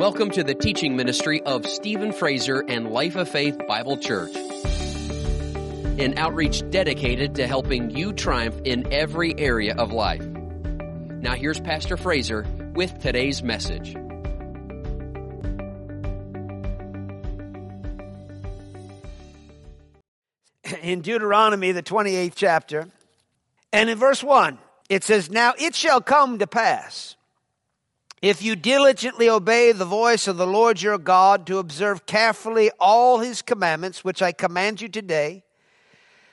[0.00, 4.34] Welcome to the teaching ministry of Stephen Fraser and Life of Faith Bible Church.
[4.34, 10.22] An outreach dedicated to helping you triumph in every area of life.
[10.22, 13.94] Now here's Pastor Fraser with today's message.
[20.80, 22.88] in Deuteronomy, the 28th chapter.
[23.70, 24.58] And in verse 1,
[24.88, 27.16] it says, Now it shall come to pass,
[28.22, 33.20] if you diligently obey the voice of the Lord your God to observe carefully all
[33.20, 35.42] his commandments, which I command you today,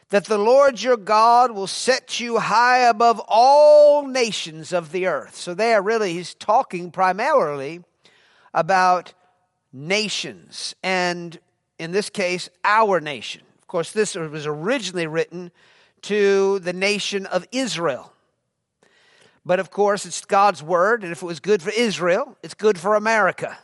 [0.09, 5.35] that the Lord your God will set you high above all nations of the earth.
[5.35, 7.83] So, there, really, he's talking primarily
[8.53, 9.13] about
[9.71, 11.39] nations, and
[11.77, 13.41] in this case, our nation.
[13.61, 15.51] Of course, this was originally written
[16.03, 18.13] to the nation of Israel.
[19.47, 22.77] But of course, it's God's word, and if it was good for Israel, it's good
[22.77, 23.57] for America.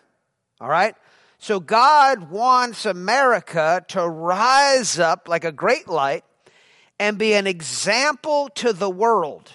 [0.62, 0.96] All right?
[1.40, 6.24] So God wants America to rise up like a great light
[7.00, 9.52] and be an example to the world.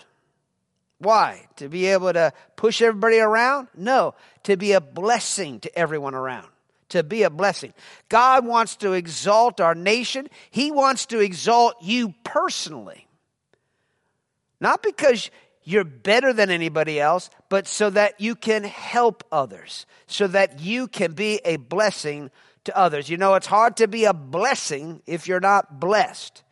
[0.98, 1.48] Why?
[1.56, 3.68] To be able to push everybody around?
[3.74, 6.48] No, to be a blessing to everyone around.
[6.90, 7.72] To be a blessing.
[8.10, 10.28] God wants to exalt our nation.
[10.50, 13.06] He wants to exalt you personally.
[14.60, 15.30] Not because
[15.68, 20.88] you're better than anybody else, but so that you can help others, so that you
[20.88, 22.30] can be a blessing
[22.64, 23.10] to others.
[23.10, 26.42] You know, it's hard to be a blessing if you're not blessed.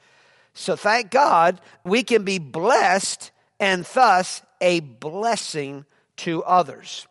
[0.53, 5.86] So thank God we can be blessed and thus a blessing
[6.19, 7.06] to others.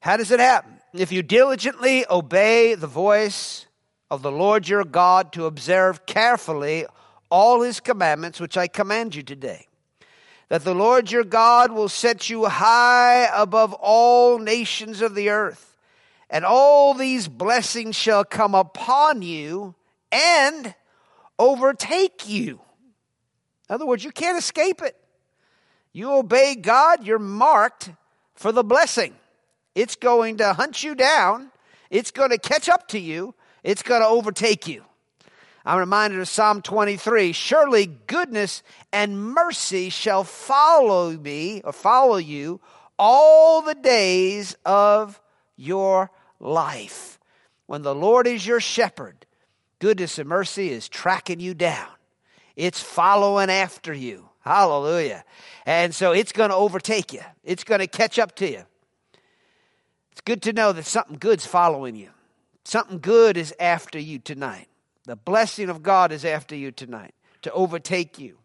[0.00, 0.78] How does it happen?
[0.94, 3.66] If you diligently obey the voice
[4.10, 6.86] of the Lord your God to observe carefully
[7.30, 9.66] all his commandments, which I command you today
[10.50, 15.76] that the Lord your God will set you high above all nations of the earth,
[16.28, 19.76] and all these blessings shall come upon you
[20.10, 20.74] and
[21.38, 22.60] overtake you.
[23.68, 24.96] In other words, you can't escape it.
[25.92, 27.90] You obey God, you're marked
[28.34, 29.14] for the blessing.
[29.76, 31.52] It's going to hunt you down,
[31.90, 34.84] it's going to catch up to you, it's going to overtake you.
[35.70, 42.60] I'm reminded of Psalm 23 Surely goodness and mercy shall follow me or follow you
[42.98, 45.20] all the days of
[45.54, 46.10] your
[46.40, 47.20] life.
[47.66, 49.26] When the Lord is your shepherd,
[49.78, 51.86] goodness and mercy is tracking you down,
[52.56, 54.28] it's following after you.
[54.40, 55.22] Hallelujah.
[55.66, 58.64] And so it's going to overtake you, it's going to catch up to you.
[60.10, 62.08] It's good to know that something good's following you,
[62.64, 64.66] something good is after you tonight.
[65.10, 68.38] The blessing of God is after you tonight to overtake you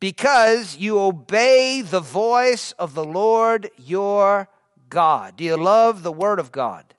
[0.00, 4.48] because you obey the voice of the Lord your
[4.88, 5.36] God.
[5.36, 6.94] Do you love the Word of God?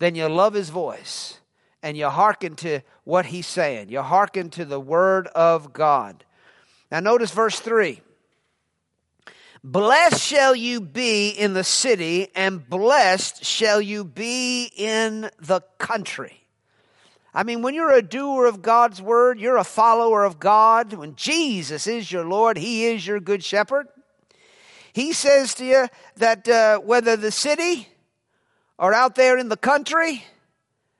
[0.00, 1.40] Then you love His voice
[1.82, 3.88] and you hearken to what He's saying.
[3.88, 6.26] You hearken to the Word of God.
[6.92, 8.02] Now, notice verse 3
[9.64, 16.43] Blessed shall you be in the city, and blessed shall you be in the country.
[17.34, 20.92] I mean, when you're a doer of God's word, you're a follower of God.
[20.92, 23.88] When Jesus is your Lord, He is your good shepherd.
[24.92, 27.88] He says to you that uh, whether the city
[28.78, 30.24] or out there in the country,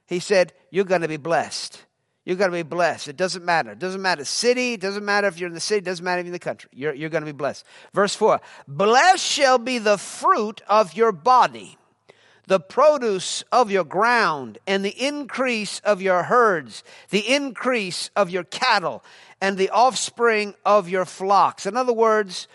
[0.09, 1.81] He said, you're going to be blessed.
[2.25, 3.06] You're going to be blessed.
[3.06, 3.73] It doesn't matter.
[3.73, 4.73] It doesn't matter city.
[4.73, 5.78] It doesn't matter if you're in the city.
[5.78, 6.71] It doesn't matter if you're in the country.
[6.73, 7.65] You're, you're going to be blessed.
[7.93, 11.78] Verse 4 Blessed shall be the fruit of your body
[12.47, 18.44] the produce of your ground, and the increase of your herds, the increase of your
[18.44, 19.03] cattle,
[19.41, 21.66] and the offspring of your flocks.
[21.66, 22.49] In other words,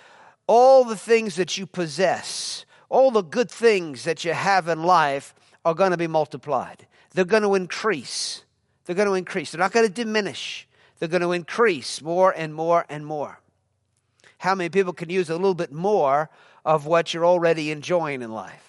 [0.47, 5.33] all the things that you possess, all the good things that you have in life
[5.65, 6.87] are going to be multiplied.
[7.13, 8.43] They're going to increase.
[8.85, 9.51] They're going to increase.
[9.51, 10.67] They're not going to diminish.
[10.97, 13.39] They're going to increase more and more and more.
[14.39, 16.29] How many people can use a little bit more
[16.65, 18.68] of what you're already enjoying in life?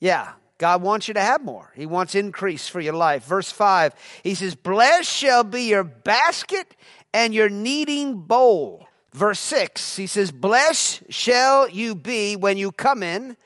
[0.00, 1.70] Yeah, God wants you to have more.
[1.76, 3.24] He wants increase for your life.
[3.24, 6.74] Verse 5, he says, Blessed shall be your basket
[7.14, 8.86] and your kneading bowl.
[9.12, 13.36] Verse 6, he says, Blessed shall you be when you come in,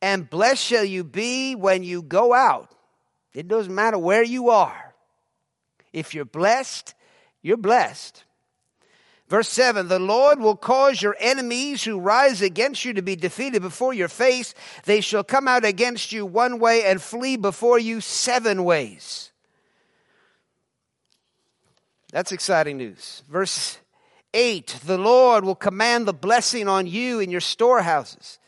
[0.00, 2.74] and blessed shall you be when you go out.
[3.34, 4.94] It doesn't matter where you are.
[5.92, 6.94] If you're blessed,
[7.40, 8.24] you're blessed.
[9.32, 13.62] Verse 7 The Lord will cause your enemies who rise against you to be defeated
[13.62, 14.52] before your face.
[14.84, 19.32] They shall come out against you one way and flee before you seven ways.
[22.12, 23.22] That's exciting news.
[23.26, 23.78] Verse
[24.34, 28.38] 8 The Lord will command the blessing on you in your storehouses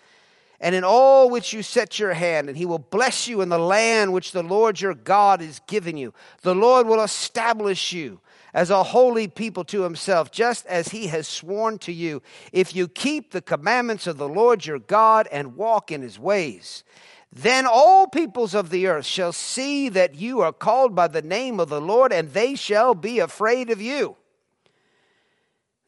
[0.60, 3.58] and in all which you set your hand, and he will bless you in the
[3.58, 6.12] land which the Lord your God is giving you.
[6.42, 8.20] The Lord will establish you
[8.55, 12.23] as a holy people to himself, just as he has sworn to you,
[12.53, 16.85] if you keep the commandments of the Lord your God and walk in his ways.
[17.33, 21.59] Then all peoples of the earth shall see that you are called by the name
[21.59, 24.17] of the Lord, and they shall be afraid of you.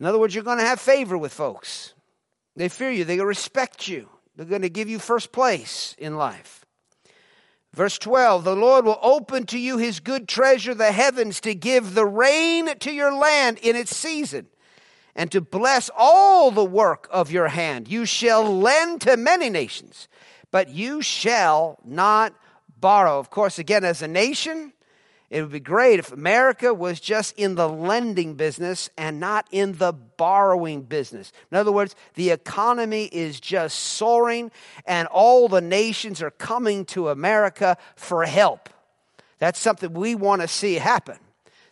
[0.00, 1.94] In other words, you're going to have favor with folks.
[2.56, 4.08] They fear you, they respect you.
[4.34, 6.65] They're going to give you first place in life.
[7.76, 11.94] Verse 12 The Lord will open to you his good treasure, the heavens, to give
[11.94, 14.46] the rain to your land in its season,
[15.14, 17.86] and to bless all the work of your hand.
[17.86, 20.08] You shall lend to many nations,
[20.50, 22.32] but you shall not
[22.80, 23.18] borrow.
[23.18, 24.72] Of course, again, as a nation,
[25.28, 29.72] it would be great if America was just in the lending business and not in
[29.72, 31.32] the borrowing business.
[31.50, 34.52] In other words, the economy is just soaring
[34.86, 38.68] and all the nations are coming to America for help.
[39.38, 41.18] That's something we want to see happen.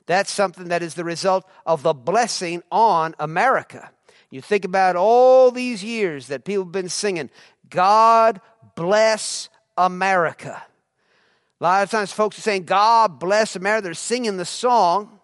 [0.07, 3.91] That's something that is the result of the blessing on America.
[4.31, 7.31] You think about all these years that people have been singing,
[7.71, 8.41] God
[8.75, 9.49] bless
[9.79, 10.63] America.
[11.61, 13.85] A lot of times folks are saying, God bless America.
[13.85, 15.21] They're singing the song,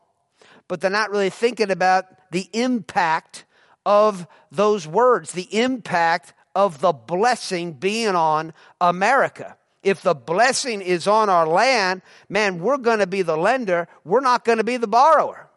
[0.69, 3.45] but they're not really thinking about the impact
[3.85, 9.57] of those words, the impact of the blessing being on America.
[9.83, 13.89] If the blessing is on our land, man, we're going to be the lender.
[14.05, 15.49] We're not going to be the borrower.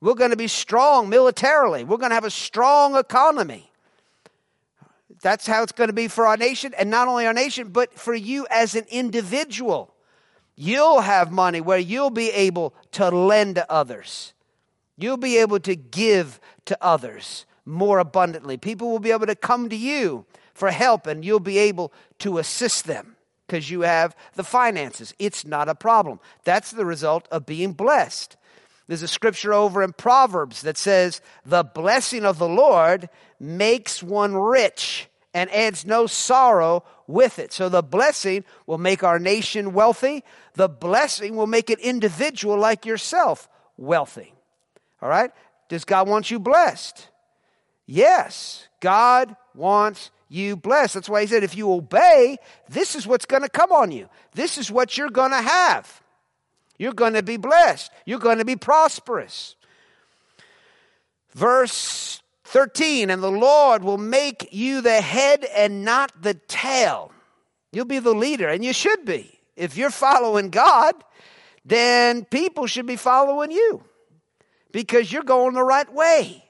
[0.00, 1.84] We're going to be strong militarily.
[1.84, 3.70] We're going to have a strong economy.
[5.22, 7.92] That's how it's going to be for our nation, and not only our nation, but
[7.92, 9.94] for you as an individual.
[10.62, 14.34] You'll have money where you'll be able to lend to others.
[14.98, 18.58] You'll be able to give to others more abundantly.
[18.58, 22.36] People will be able to come to you for help and you'll be able to
[22.36, 23.16] assist them
[23.46, 25.14] because you have the finances.
[25.18, 26.20] It's not a problem.
[26.44, 28.36] That's the result of being blessed.
[28.86, 33.08] There's a scripture over in Proverbs that says, The blessing of the Lord
[33.38, 37.52] makes one rich and adds no sorrow with it.
[37.52, 40.24] So the blessing will make our nation wealthy.
[40.54, 44.32] The blessing will make an individual like yourself wealthy.
[45.02, 45.30] All right?
[45.68, 47.08] Does God want you blessed?
[47.86, 50.94] Yes, God wants you blessed.
[50.94, 54.08] That's why he said, if you obey, this is what's going to come on you.
[54.32, 56.00] This is what you're going to have.
[56.78, 57.90] You're going to be blessed.
[58.06, 59.56] You're going to be prosperous.
[61.34, 67.12] Verse 13, and the Lord will make you the head and not the tail.
[67.72, 69.38] You'll be the leader, and you should be.
[69.54, 70.94] If you're following God,
[71.64, 73.84] then people should be following you
[74.72, 76.44] because you're going the right way.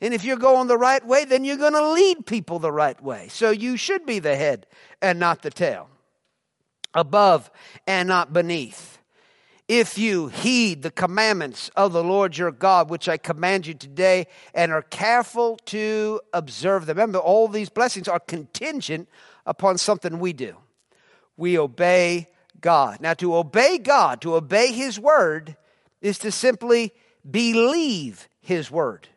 [0.00, 3.00] And if you're going the right way, then you're going to lead people the right
[3.02, 3.26] way.
[3.28, 4.66] So you should be the head
[5.00, 5.88] and not the tail,
[6.94, 7.50] above
[7.86, 8.91] and not beneath
[9.74, 14.26] if you heed the commandments of the Lord your God, which I command you today,
[14.52, 16.98] and are careful to observe them.
[16.98, 19.08] Remember, all these blessings are contingent
[19.46, 20.56] upon something we do.
[21.38, 22.28] We obey
[22.60, 23.00] God.
[23.00, 25.56] Now, to obey God, to obey His word,
[26.02, 26.92] is to simply
[27.28, 29.08] believe His word.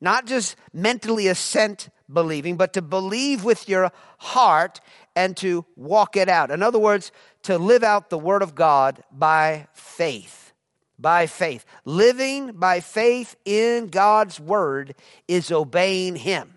[0.00, 4.80] Not just mentally assent believing, but to believe with your heart
[5.16, 6.50] and to walk it out.
[6.50, 10.52] In other words, to live out the Word of God by faith.
[10.98, 11.64] By faith.
[11.84, 14.94] Living by faith in God's Word
[15.28, 16.54] is obeying Him.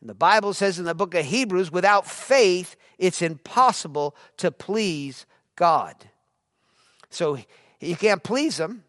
[0.00, 5.26] And the Bible says in the book of Hebrews, without faith, it's impossible to please
[5.56, 5.96] God.
[7.10, 7.38] So
[7.80, 8.84] you can't please Him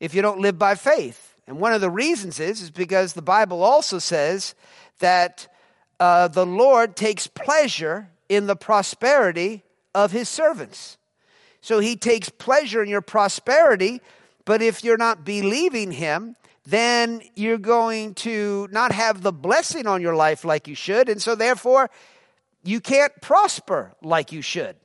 [0.00, 1.34] if you don't live by faith.
[1.48, 4.54] And one of the reasons is, is because the Bible also says
[4.98, 5.48] that
[5.98, 9.64] uh, the Lord takes pleasure in the prosperity
[9.94, 10.98] of his servants.
[11.62, 14.02] So he takes pleasure in your prosperity,
[14.44, 16.36] but if you're not believing him,
[16.66, 21.08] then you're going to not have the blessing on your life like you should.
[21.08, 21.88] And so, therefore,
[22.62, 24.76] you can't prosper like you should.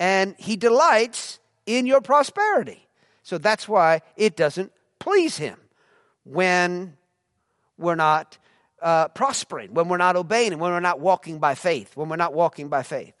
[0.00, 2.88] And he delights in your prosperity.
[3.22, 5.60] So that's why it doesn't please him
[6.24, 6.96] when
[7.78, 8.38] we're not
[8.80, 12.16] uh, prospering, when we're not obeying, and when we're not walking by faith, when we're
[12.16, 13.14] not walking by faith.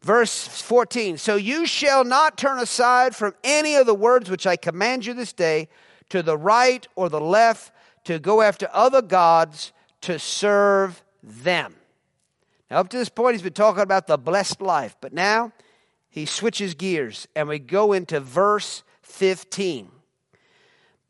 [0.00, 4.56] Verse 14 So you shall not turn aside from any of the words which I
[4.56, 5.68] command you this day
[6.08, 7.72] to the right or the left
[8.04, 9.72] to go after other gods
[10.02, 11.74] to serve them.
[12.70, 15.52] Now, up to this point, he's been talking about the blessed life, but now
[16.08, 19.90] he switches gears and we go into verse 15.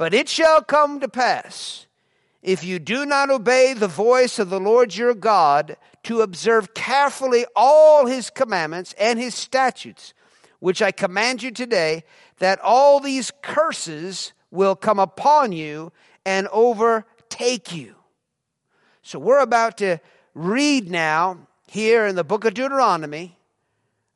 [0.01, 1.87] But it shall come to pass
[2.41, 7.45] if you do not obey the voice of the Lord your God to observe carefully
[7.55, 10.15] all his commandments and his statutes,
[10.59, 12.05] which I command you today,
[12.39, 15.93] that all these curses will come upon you
[16.25, 17.95] and overtake you.
[19.03, 19.99] So we're about to
[20.33, 23.37] read now here in the book of Deuteronomy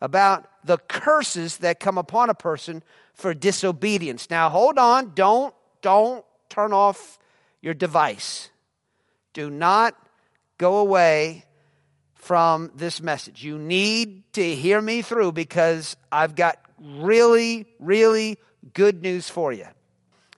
[0.00, 4.30] about the curses that come upon a person for disobedience.
[4.30, 7.18] Now hold on, don't don't turn off
[7.60, 8.48] your device.
[9.34, 9.94] Do not
[10.56, 11.44] go away
[12.14, 13.44] from this message.
[13.44, 18.38] You need to hear me through because I've got really, really
[18.72, 19.66] good news for you.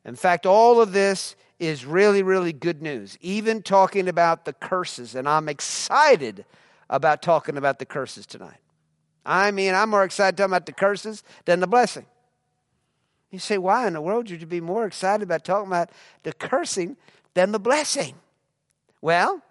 [0.05, 5.15] In fact, all of this is really, really good news, even talking about the curses.
[5.15, 6.45] And I'm excited
[6.91, 8.59] about talking about the curses tonight.
[9.25, 12.07] I mean, I'm more excited talking about the curses than the blessing.
[13.31, 15.91] You say, why in the world would you be more excited about talking about
[16.23, 16.97] the cursing
[17.35, 18.15] than the blessing?
[19.01, 19.43] Well,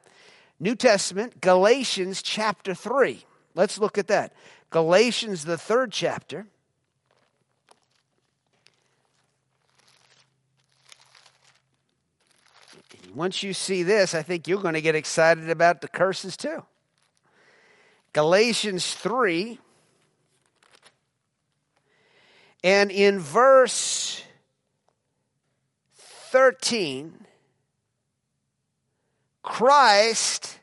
[0.60, 3.25] New Testament, Galatians chapter 3.
[3.53, 4.34] Let's look at that.
[4.70, 6.48] Galatians, the third chapter.
[13.13, 16.63] Once you see this, I think you're going to get excited about the curses too.
[18.12, 19.60] Galatians 3.
[22.65, 24.24] And in verse
[26.31, 27.13] 13,
[29.43, 30.57] Christ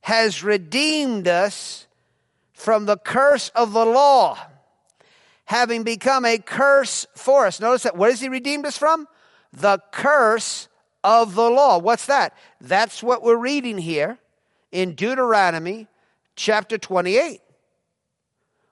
[0.00, 1.86] has redeemed us
[2.52, 4.36] from the curse of the law,
[5.44, 7.60] having become a curse for us.
[7.60, 7.96] Notice that.
[7.96, 9.06] What has He redeemed us from?
[9.52, 10.66] The curse
[11.04, 11.78] of the law.
[11.78, 12.36] What's that?
[12.60, 14.18] That's what we're reading here
[14.72, 15.86] in Deuteronomy
[16.34, 17.40] chapter 28.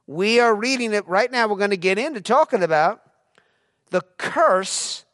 [0.06, 1.48] We are reading it right now.
[1.48, 3.00] We're going to get into talking about
[3.90, 5.04] the curse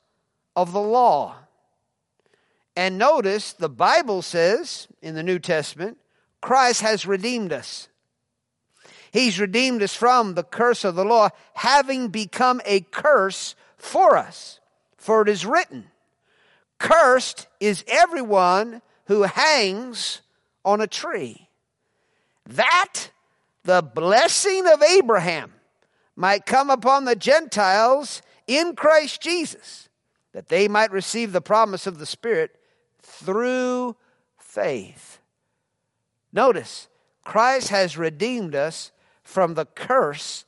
[0.57, 1.37] of the law.
[2.77, 5.99] And notice the Bible says in the New Testament,
[6.41, 7.89] Christ has redeemed us.
[9.13, 14.61] He's redeemed us from the curse of the law, having become a curse for us.
[14.97, 15.87] For it is written,
[16.79, 20.23] Cursed is everyone who hangs
[20.65, 21.49] on a tree.
[22.47, 23.11] That
[23.65, 25.53] the blessing of Abraham
[26.17, 29.89] might come upon the Gentiles in Christ Jesus,
[30.33, 32.57] that they might receive the promise of the Spirit
[33.03, 33.97] through
[34.39, 35.21] faith.
[36.33, 36.89] Notice,
[37.25, 40.45] Christ has redeemed us from the curse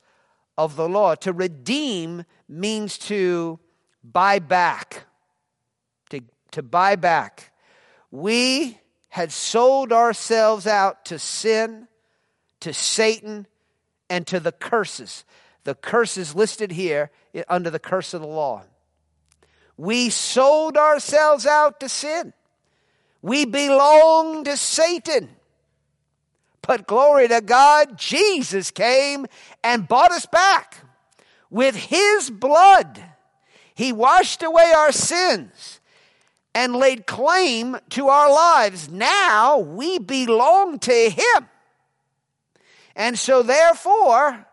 [0.57, 1.15] of the law.
[1.15, 3.59] To redeem means to
[4.03, 5.05] buy back.
[6.09, 7.51] To, to buy back.
[8.11, 8.77] We
[9.09, 11.87] had sold ourselves out to sin,
[12.63, 13.47] to Satan,
[14.09, 15.23] and to the curses.
[15.63, 17.09] The curses listed here
[17.47, 18.63] under the curse of the law.
[19.77, 22.33] We sold ourselves out to sin.
[23.21, 25.29] We belong to Satan.
[26.61, 29.25] But glory to God, Jesus came
[29.63, 30.77] and bought us back
[31.49, 33.03] with his blood.
[33.73, 35.79] He washed away our sins
[36.53, 38.89] and laid claim to our lives.
[38.89, 41.49] Now we belong to him.
[42.95, 44.45] And so, therefore,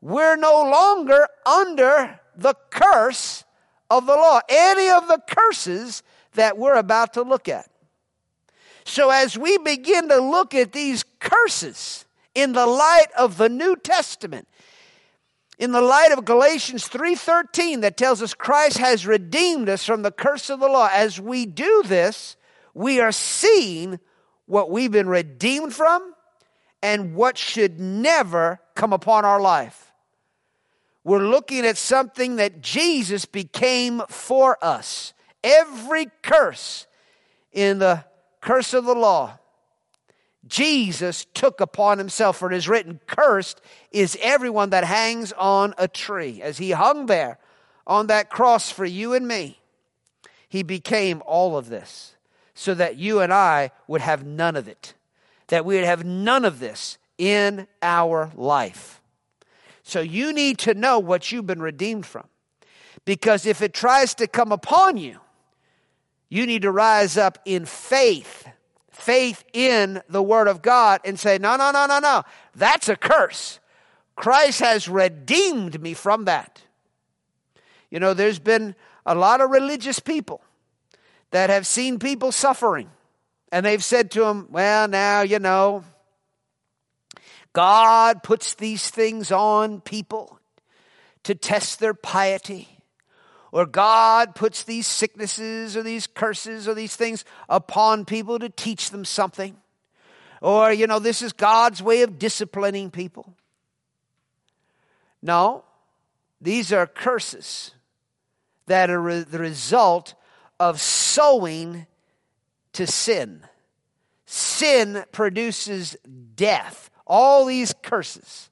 [0.00, 3.44] we're no longer under the curse
[3.90, 6.02] of the law, any of the curses
[6.34, 7.68] that we're about to look at.
[8.84, 13.76] So as we begin to look at these curses in the light of the New
[13.76, 14.48] Testament,
[15.58, 20.10] in the light of Galatians 3:13 that tells us Christ has redeemed us from the
[20.10, 22.36] curse of the law, as we do this,
[22.72, 24.00] we are seeing
[24.46, 26.14] what we've been redeemed from
[26.82, 29.92] and what should never come upon our life.
[31.04, 35.14] We're looking at something that Jesus became for us.
[35.42, 36.86] Every curse
[37.52, 38.04] in the
[38.40, 39.38] curse of the law,
[40.46, 42.38] Jesus took upon himself.
[42.38, 43.60] For it is written, Cursed
[43.90, 46.42] is everyone that hangs on a tree.
[46.42, 47.38] As he hung there
[47.86, 49.60] on that cross for you and me,
[50.48, 52.14] he became all of this
[52.54, 54.94] so that you and I would have none of it,
[55.50, 59.00] that we would have none of this in our life.
[59.82, 62.26] So you need to know what you've been redeemed from.
[63.04, 65.18] Because if it tries to come upon you,
[66.28, 68.48] you need to rise up in faith,
[68.90, 72.22] faith in the Word of God, and say, No, no, no, no, no.
[72.54, 73.58] That's a curse.
[74.14, 76.62] Christ has redeemed me from that.
[77.90, 80.42] You know, there's been a lot of religious people
[81.30, 82.90] that have seen people suffering,
[83.52, 85.84] and they've said to him, Well, now, you know,
[87.52, 90.38] God puts these things on people
[91.24, 92.80] to test their piety
[93.52, 98.90] or God puts these sicknesses or these curses or these things upon people to teach
[98.90, 99.56] them something.
[100.40, 103.34] Or, you know, this is God's way of disciplining people.
[105.22, 105.64] No,
[106.40, 107.72] these are curses
[108.66, 110.14] that are the result
[110.58, 111.86] of sowing
[112.72, 113.42] to sin.
[114.26, 115.96] Sin produces
[116.34, 116.90] death.
[117.06, 118.50] All these curses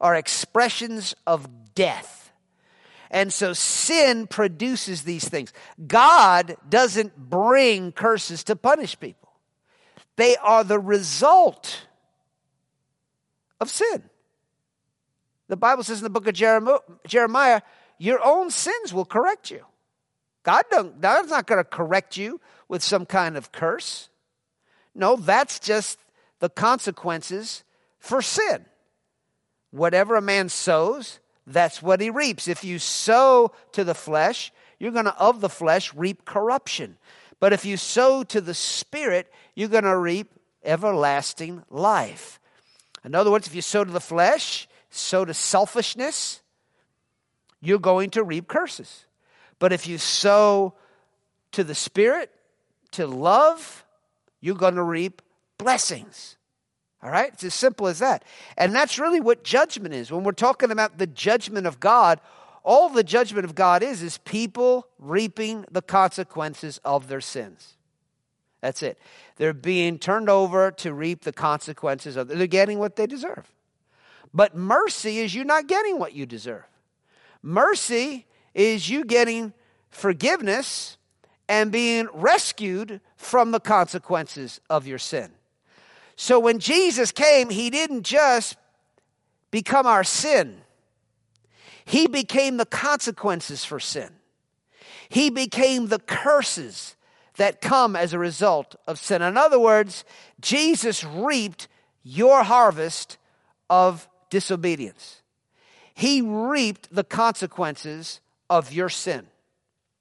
[0.00, 2.32] are expressions of death.
[3.10, 5.52] And so sin produces these things.
[5.86, 9.28] God doesn't bring curses to punish people,
[10.16, 11.86] they are the result
[13.60, 14.04] of sin.
[15.48, 16.34] The Bible says in the book of
[17.06, 17.60] Jeremiah,
[17.98, 19.64] your own sins will correct you.
[20.44, 22.40] God don't, God's not going to correct you
[22.70, 24.08] with some kind of curse.
[24.94, 25.98] No, that's just
[26.38, 27.64] the consequences
[27.98, 28.64] for sin.
[29.72, 32.46] Whatever a man sows, that's what he reaps.
[32.46, 36.96] If you sow to the flesh, you're going to, of the flesh, reap corruption.
[37.40, 40.30] But if you sow to the Spirit, you're going to reap
[40.64, 42.38] everlasting life.
[43.04, 46.40] In other words, if you sow to the flesh, sow to selfishness,
[47.60, 49.06] you're going to reap curses.
[49.58, 50.74] But if you sow
[51.50, 52.30] to the Spirit,
[52.92, 53.84] to love,
[54.40, 55.22] you're going to reap
[55.58, 56.36] blessings.
[57.02, 57.32] All right?
[57.32, 58.24] It's as simple as that.
[58.56, 60.10] And that's really what judgment is.
[60.10, 62.20] When we're talking about the judgment of God,
[62.62, 67.74] all the judgment of God is is people reaping the consequences of their sins.
[68.60, 68.98] That's it.
[69.36, 73.50] They're being turned over to reap the consequences of they're getting what they deserve.
[74.34, 76.64] But mercy is you not getting what you deserve.
[77.42, 79.54] Mercy is you getting
[79.88, 80.98] forgiveness
[81.50, 85.32] and being rescued from the consequences of your sin.
[86.14, 88.56] So when Jesus came, he didn't just
[89.50, 90.60] become our sin,
[91.84, 94.10] he became the consequences for sin.
[95.08, 96.94] He became the curses
[97.34, 99.20] that come as a result of sin.
[99.20, 100.04] In other words,
[100.40, 101.66] Jesus reaped
[102.04, 103.18] your harvest
[103.68, 105.22] of disobedience.
[105.94, 109.26] He reaped the consequences of your sin.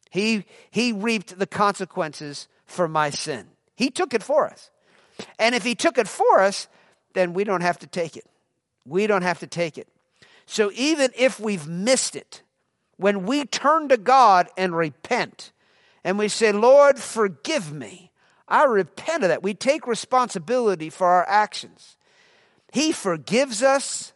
[0.09, 3.47] He, he reaped the consequences for my sin.
[3.75, 4.71] He took it for us.
[5.37, 6.67] And if he took it for us,
[7.13, 8.25] then we don't have to take it.
[8.85, 9.87] We don't have to take it.
[10.45, 12.41] So even if we've missed it,
[12.97, 15.51] when we turn to God and repent,
[16.03, 18.11] and we say, Lord, forgive me,
[18.47, 19.43] I repent of that.
[19.43, 21.97] We take responsibility for our actions.
[22.73, 24.13] He forgives us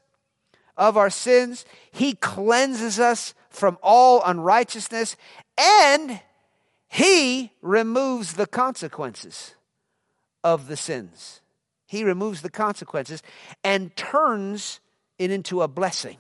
[0.75, 5.15] of our sins, He cleanses us from all unrighteousness,
[5.57, 6.19] and
[6.89, 9.55] He removes the consequences
[10.43, 11.39] of the sins.
[11.87, 13.21] He removes the consequences
[13.63, 14.79] and turns
[15.19, 16.17] it into a blessing.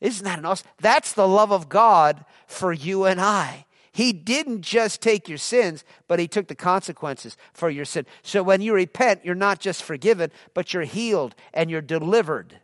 [0.00, 0.68] Isn't that an awesome?
[0.80, 3.66] That's the love of God for you and I.
[3.90, 8.06] He didn't just take your sins, but He took the consequences for your sin.
[8.22, 12.60] So when you repent, you're not just forgiven, but you're healed and you're delivered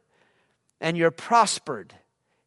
[0.80, 1.94] and you're prospered.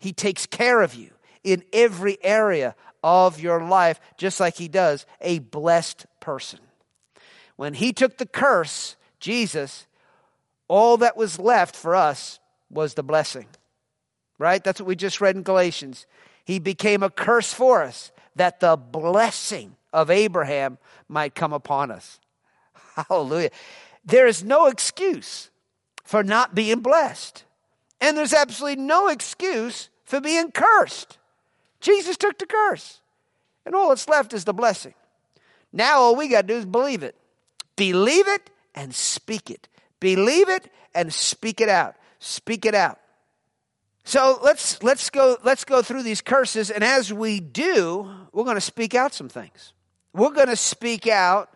[0.03, 1.11] He takes care of you
[1.43, 6.59] in every area of your life, just like He does a blessed person.
[7.55, 9.87] When he took the curse, Jesus,
[10.67, 12.39] all that was left for us
[12.69, 13.47] was the blessing.
[14.37, 14.63] Right?
[14.63, 16.05] That's what we just read in Galatians.
[16.43, 22.19] He became a curse for us that the blessing of Abraham might come upon us.
[23.07, 23.51] Hallelujah.
[24.03, 25.49] There is no excuse
[26.03, 27.45] for not being blessed.
[28.01, 31.17] And there's absolutely no excuse for being cursed.
[31.81, 32.99] Jesus took the curse.
[33.65, 34.93] And all that's left is the blessing.
[35.71, 37.15] Now all we got to do is believe it.
[37.75, 39.67] Believe it and speak it.
[39.99, 41.95] Believe it and speak it out.
[42.19, 42.99] Speak it out.
[44.03, 48.53] So let's let's go let's go through these curses and as we do, we're going
[48.53, 49.73] to speak out some things.
[50.13, 51.49] We're going to speak out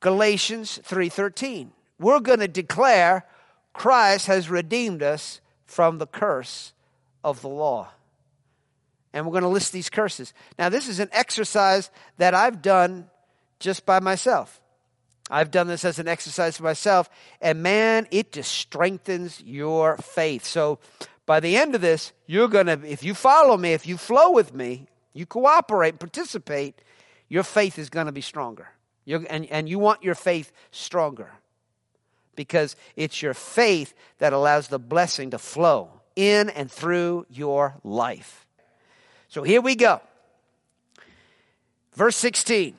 [0.00, 1.68] Galatians 3:13.
[1.98, 3.26] We're going to declare
[3.74, 6.72] Christ has redeemed us from the curse
[7.30, 7.88] of the law.
[9.12, 10.32] And we're going to list these curses.
[10.58, 13.08] Now this is an exercise that I've done
[13.58, 14.60] just by myself.
[15.30, 17.10] I've done this as an exercise for myself,
[17.42, 20.44] and man, it just strengthens your faith.
[20.44, 20.78] So
[21.26, 24.32] by the end of this, you're going to, if you follow me, if you flow
[24.32, 26.80] with me, you cooperate, participate,
[27.28, 28.68] your faith is going to be stronger.
[29.04, 31.30] You're, and, and you want your faith stronger
[32.34, 38.44] because it's your faith that allows the blessing to flow in and through your life.
[39.28, 40.00] So here we go.
[41.94, 42.74] Verse 16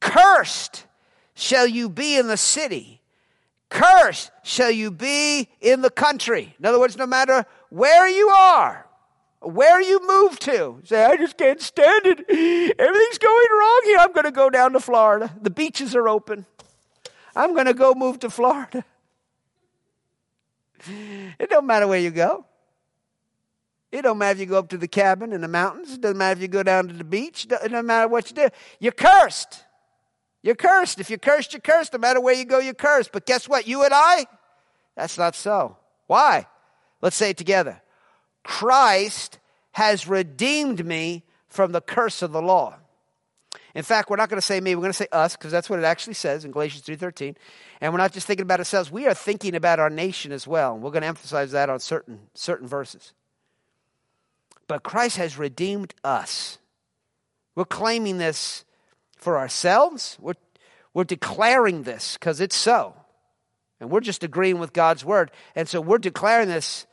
[0.00, 0.86] Cursed
[1.34, 3.02] shall you be in the city.
[3.68, 6.56] Cursed shall you be in the country.
[6.58, 8.86] In other words, no matter where you are,
[9.40, 12.18] where you move to, say, I just can't stand it.
[12.28, 13.98] Everything's going wrong here.
[14.00, 15.32] I'm going to go down to Florida.
[15.40, 16.46] The beaches are open.
[17.36, 18.84] I'm going to go move to Florida.
[21.38, 22.46] It don't matter where you go.
[23.92, 25.94] It don't matter if you go up to the cabin in the mountains.
[25.94, 27.44] It doesn't matter if you go down to the beach.
[27.44, 28.48] It doesn't matter what you do.
[28.78, 29.64] You're cursed.
[30.42, 31.00] You're cursed.
[31.00, 31.92] If you're cursed, you're cursed.
[31.92, 33.10] No matter where you go, you're cursed.
[33.12, 33.66] But guess what?
[33.66, 34.26] You and I,
[34.96, 35.76] that's not so.
[36.06, 36.46] Why?
[37.02, 37.82] Let's say it together.
[38.44, 39.38] Christ
[39.72, 42.76] has redeemed me from the curse of the law.
[43.74, 45.70] In fact, we're not going to say me, we're going to say us because that's
[45.70, 47.36] what it actually says in Galatians 3:13.
[47.80, 50.74] And we're not just thinking about ourselves, we are thinking about our nation as well.
[50.74, 53.12] And We're going to emphasize that on certain certain verses.
[54.70, 56.58] But Christ has redeemed us.
[57.56, 58.64] We're claiming this
[59.16, 60.16] for ourselves.
[60.20, 60.34] We're,
[60.94, 62.94] we're declaring this because it's so.
[63.80, 65.32] And we're just agreeing with God's word.
[65.56, 66.86] And so we're declaring this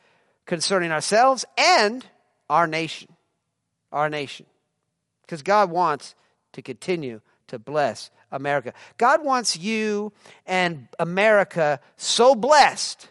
[0.48, 2.04] concerning ourselves and
[2.50, 3.10] our nation.
[3.92, 4.48] Our nation.
[5.22, 6.16] Because God wants
[6.54, 8.74] to continue to bless America.
[8.98, 10.12] God wants you
[10.48, 13.08] and America so blessed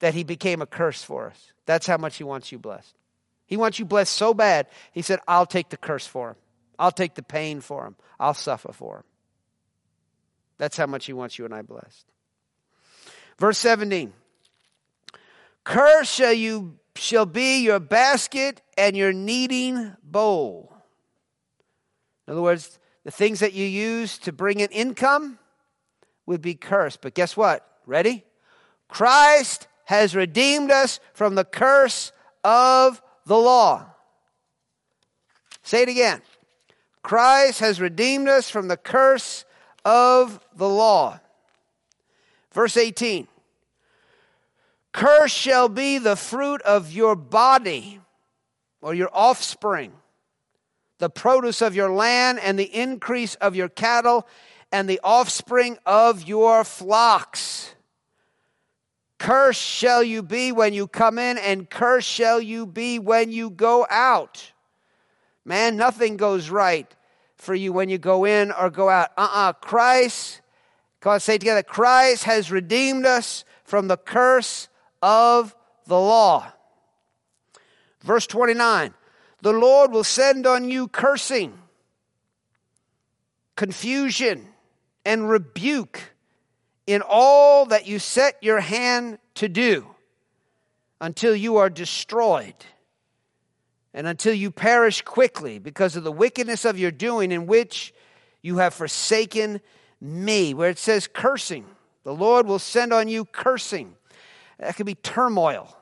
[0.00, 1.52] that He became a curse for us.
[1.66, 2.97] That's how much He wants you blessed.
[3.48, 6.36] He wants you blessed so bad, He said, I'll take the curse for Him.
[6.78, 7.96] I'll take the pain for him.
[8.20, 9.04] I'll suffer for him.
[10.58, 12.06] That's how much he wants you and I blessed.
[13.38, 14.12] Verse 17.
[15.64, 20.72] Curse shall you shall be your basket and your kneading bowl.
[22.26, 25.38] In other words, the things that you use to bring in income
[26.26, 27.00] would be cursed.
[27.00, 27.66] But guess what?
[27.86, 28.24] Ready?
[28.88, 33.86] Christ has redeemed us from the curse of the law.
[35.62, 36.22] Say it again.
[37.02, 39.44] Christ has redeemed us from the curse
[39.84, 41.20] of the law.
[42.52, 43.28] Verse 18
[44.92, 48.00] Curse shall be the fruit of your body
[48.80, 49.92] or your offspring,
[50.98, 54.26] the produce of your land, and the increase of your cattle,
[54.72, 57.74] and the offspring of your flocks.
[59.18, 63.50] Cursed shall you be when you come in, and cursed shall you be when you
[63.50, 64.52] go out.
[65.44, 66.86] Man, nothing goes right
[67.36, 69.10] for you when you go in or go out.
[69.16, 69.48] Uh uh-uh.
[69.48, 70.40] uh Christ,
[71.00, 74.68] God say together, Christ has redeemed us from the curse
[75.02, 75.54] of
[75.86, 76.52] the law.
[78.02, 78.94] Verse 29
[79.42, 81.58] The Lord will send on you cursing,
[83.56, 84.48] confusion,
[85.04, 86.12] and rebuke
[86.88, 89.86] in all that you set your hand to do
[91.02, 92.54] until you are destroyed
[93.92, 97.92] and until you perish quickly because of the wickedness of your doing, in which
[98.40, 99.60] you have forsaken
[100.00, 100.54] me.
[100.54, 101.66] Where it says cursing,
[102.04, 103.94] the Lord will send on you cursing.
[104.58, 105.76] That could be turmoil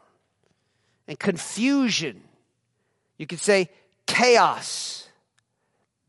[1.06, 2.20] and confusion.
[3.16, 3.70] You could say
[4.06, 5.08] chaos,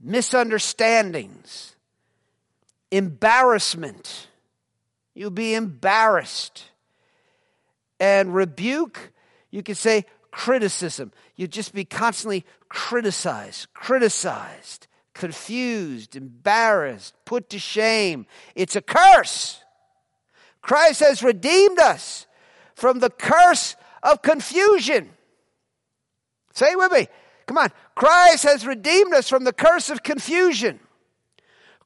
[0.01, 1.75] misunderstandings,
[2.89, 4.29] embarrassment.
[5.17, 6.65] You'll be embarrassed.
[7.99, 9.12] And rebuke,
[9.49, 11.12] you could say criticism.
[11.36, 18.27] You'd just be constantly criticized, criticized, confused, embarrassed, put to shame.
[18.53, 19.63] It's a curse.
[20.62, 22.27] Christ has redeemed us
[22.75, 25.10] from the curse of confusion.
[26.53, 27.08] Say with me.
[27.47, 27.71] Come on.
[27.95, 30.80] Christ has redeemed us from the curse of confusion.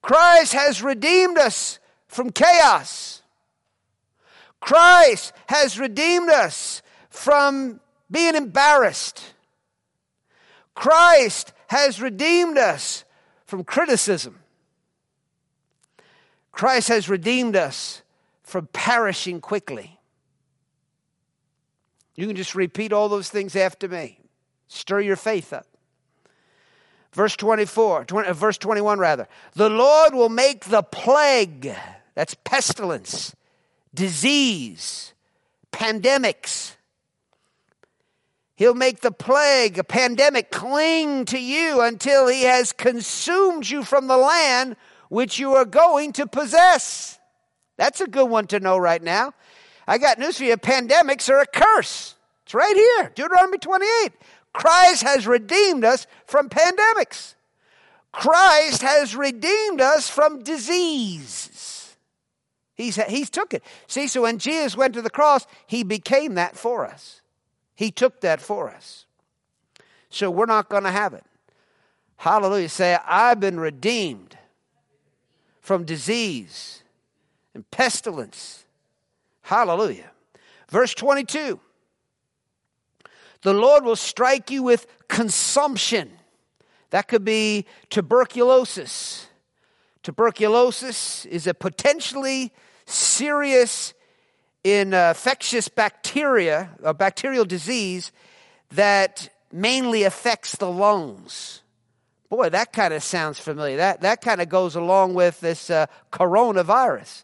[0.02, 3.21] Christ has redeemed us from chaos.
[4.62, 9.34] Christ has redeemed us from being embarrassed.
[10.76, 13.04] Christ has redeemed us
[13.46, 14.40] from criticism.
[16.52, 18.02] Christ has redeemed us
[18.44, 20.00] from perishing quickly.
[22.16, 24.20] You can just repeat all those things after me.
[24.68, 25.66] Stir your faith up.
[27.14, 29.28] Verse 24, 20, uh, verse 21 rather.
[29.54, 31.76] The Lord will make the plague,
[32.16, 33.36] that's pestilence,
[33.94, 35.14] disease,
[35.72, 36.76] pandemics,
[38.62, 44.06] He'll make the plague, a pandemic, cling to you until he has consumed you from
[44.06, 44.76] the land
[45.10, 47.18] which you are going to possess.
[47.78, 49.34] That's a good one to know right now.
[49.88, 52.14] I got news for you pandemics are a curse.
[52.44, 54.12] It's right here, Deuteronomy 28.
[54.54, 57.34] Christ has redeemed us from pandemics.
[58.12, 61.50] Christ has redeemed us from disease.
[62.82, 63.64] He's, he's took it.
[63.88, 67.22] See, so when Jesus went to the cross, he became that for us.
[67.76, 69.06] He took that for us.
[70.10, 71.24] So we're not going to have it.
[72.18, 72.70] Hallelujah.
[72.70, 74.38] Say, I've been redeemed
[75.60, 76.84] from disease
[77.54, 78.66] and pestilence.
[79.44, 80.12] Hallelujah.
[80.70, 81.60] Verse 22
[83.42, 86.12] The Lord will strike you with consumption.
[86.90, 89.28] That could be tuberculosis,
[90.04, 92.52] Tuberculosis is a potentially
[92.92, 93.94] serious
[94.64, 98.12] infectious bacteria, a bacterial disease
[98.72, 101.62] that mainly affects the lungs.
[102.30, 103.78] Boy, that kind of sounds familiar.
[103.78, 107.24] That, that kind of goes along with this uh, coronavirus.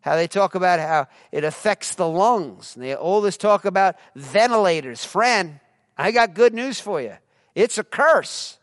[0.00, 2.76] How they talk about how it affects the lungs.
[2.76, 5.04] And they always talk about ventilators.
[5.04, 5.58] Friend,
[5.98, 7.16] I got good news for you.
[7.54, 8.58] It's a curse.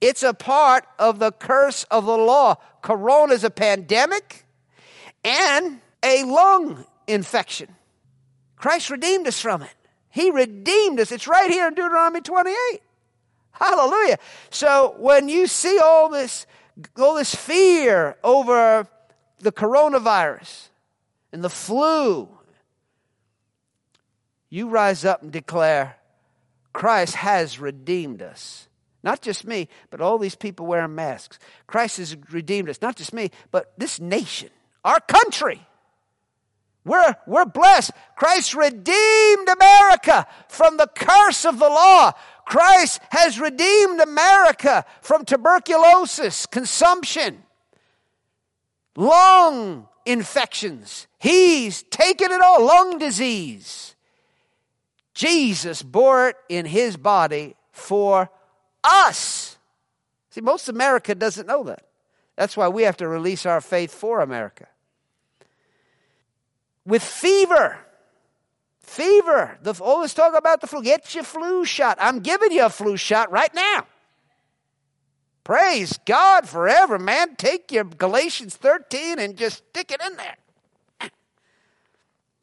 [0.00, 2.56] It's a part of the curse of the law.
[2.82, 4.43] Corona is a pandemic
[5.24, 7.74] and a lung infection.
[8.56, 9.74] Christ redeemed us from it.
[10.10, 11.10] He redeemed us.
[11.10, 12.56] It's right here in Deuteronomy 28.
[13.52, 14.18] Hallelujah.
[14.50, 16.46] So when you see all this,
[16.96, 18.86] all this fear over
[19.40, 20.68] the coronavirus
[21.32, 22.28] and the flu,
[24.50, 25.96] you rise up and declare,
[26.72, 28.68] Christ has redeemed us.
[29.02, 31.38] Not just me, but all these people wearing masks.
[31.66, 32.80] Christ has redeemed us.
[32.80, 34.50] Not just me, but this nation,
[34.84, 35.60] our country.
[36.84, 37.92] We're, we're blessed.
[38.14, 42.12] Christ redeemed America from the curse of the law.
[42.44, 47.42] Christ has redeemed America from tuberculosis, consumption,
[48.96, 51.06] lung infections.
[51.18, 53.96] He's taken it all, lung disease.
[55.14, 58.28] Jesus bore it in his body for
[58.82, 59.56] us.
[60.30, 61.86] See, most America doesn't know that.
[62.36, 64.66] That's why we have to release our faith for America.
[66.86, 67.78] With fever,
[68.80, 71.96] fever, the, all this talk about the flu, get your flu shot.
[72.00, 73.86] I'm giving you a flu shot right now.
[75.44, 77.36] Praise God forever, man.
[77.36, 81.10] Take your Galatians 13 and just stick it in there.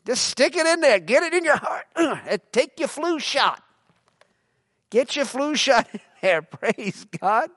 [0.06, 1.00] Just stick it in there.
[1.00, 1.86] Get it in your heart.
[2.52, 3.62] Take your flu shot.
[4.90, 6.42] Get your flu shot in there.
[6.42, 7.50] Praise God.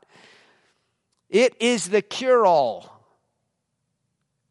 [1.31, 2.94] It is the cure all.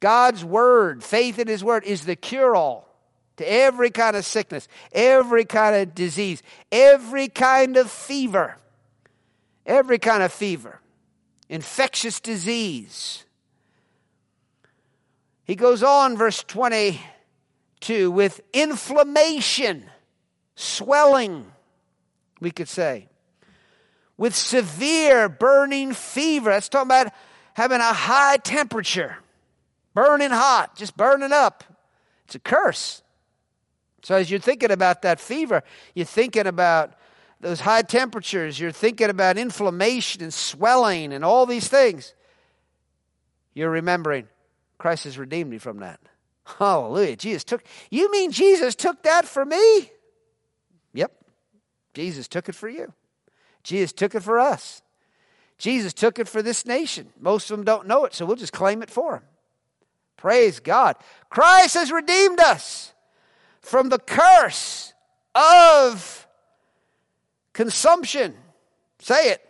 [0.04, 2.94] God's word, faith in his word, is the cure all
[3.38, 8.58] to every kind of sickness, every kind of disease, every kind of fever,
[9.66, 10.82] every kind of fever,
[11.48, 13.24] infectious disease.
[15.46, 19.86] He goes on, verse 22, with inflammation,
[20.56, 21.46] swelling,
[22.42, 23.08] we could say,
[24.18, 26.50] with severe burning fever.
[26.50, 27.13] That's talking about
[27.54, 29.16] having a high temperature,
[29.93, 31.63] burning hot, just burning up.
[32.25, 33.01] It's a curse.
[34.03, 35.63] So as you're thinking about that fever,
[35.95, 36.93] you're thinking about
[37.39, 42.13] those high temperatures, you're thinking about inflammation and swelling and all these things.
[43.53, 44.27] You're remembering
[44.77, 45.99] Christ has redeemed me from that.
[46.45, 47.15] Hallelujah.
[47.15, 49.91] Jesus took You mean Jesus took that for me?
[50.93, 51.12] Yep.
[51.93, 52.91] Jesus took it for you.
[53.63, 54.82] Jesus took it for us.
[55.58, 57.10] Jesus took it for this nation.
[57.19, 59.23] Most of them don't know it, so we'll just claim it for them.
[60.23, 60.95] Praise God.
[61.29, 62.93] Christ has redeemed us
[63.59, 64.93] from the curse
[65.36, 66.25] of
[67.51, 68.33] consumption.
[68.99, 69.49] Say it.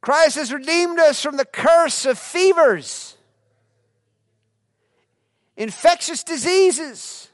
[0.00, 3.16] Christ has redeemed us from the curse of fevers,
[5.56, 7.28] infectious diseases,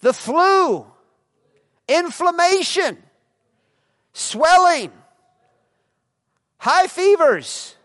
[0.00, 0.86] the flu,
[1.88, 2.98] inflammation,
[4.12, 4.92] swelling,
[6.58, 7.75] high fevers.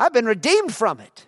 [0.00, 1.26] I've been redeemed from it.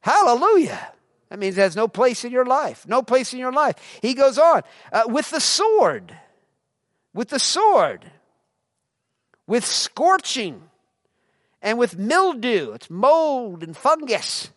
[0.00, 0.92] Hallelujah.
[1.28, 2.86] That means it has no place in your life.
[2.86, 3.74] No place in your life.
[4.00, 6.16] He goes on uh, with the sword,
[7.12, 8.04] with the sword,
[9.48, 10.62] with scorching,
[11.60, 12.72] and with mildew.
[12.74, 14.50] It's mold and fungus.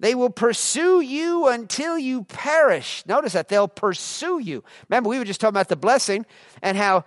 [0.00, 3.04] They will pursue you until you perish.
[3.06, 4.64] Notice that they'll pursue you.
[4.88, 6.26] Remember, we were just talking about the blessing
[6.62, 7.04] and how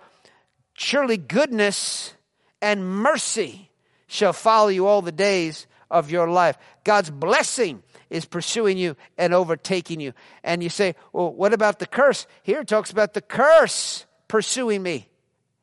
[0.72, 2.14] surely goodness
[2.62, 3.68] and mercy
[4.12, 6.58] shall follow you all the days of your life.
[6.84, 10.12] God's blessing is pursuing you and overtaking you.
[10.44, 12.26] And you say, well, what about the curse?
[12.42, 15.08] Here it talks about the curse pursuing me.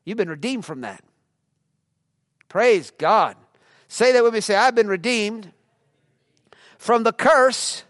[0.04, 1.04] You've been redeemed from that.
[2.48, 3.36] Praise God.
[3.86, 4.40] Say that with me.
[4.40, 5.52] Say, I've been redeemed
[6.76, 7.84] from the curse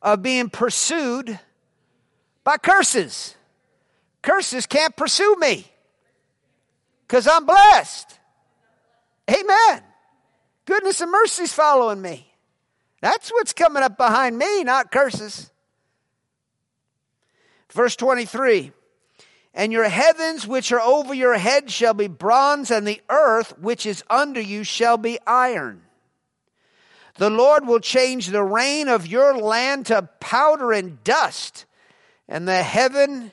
[0.00, 1.40] of being pursued
[2.44, 3.34] by curses.
[4.22, 5.66] Curses can't pursue me
[7.08, 8.20] because I'm blessed.
[9.30, 9.82] Amen.
[10.64, 12.32] Goodness and mercy's following me.
[13.00, 15.50] That's what's coming up behind me, not curses.
[17.72, 18.72] Verse 23
[19.54, 23.86] And your heavens which are over your head shall be bronze, and the earth which
[23.86, 25.82] is under you shall be iron.
[27.16, 31.66] The Lord will change the rain of your land to powder and dust,
[32.28, 33.32] and the heaven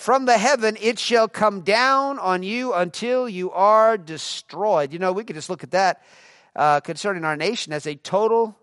[0.00, 4.92] from the heaven it shall come down on you until you are destroyed.
[4.92, 6.02] You know, we could just look at that
[6.54, 8.56] uh, concerning our nation as a total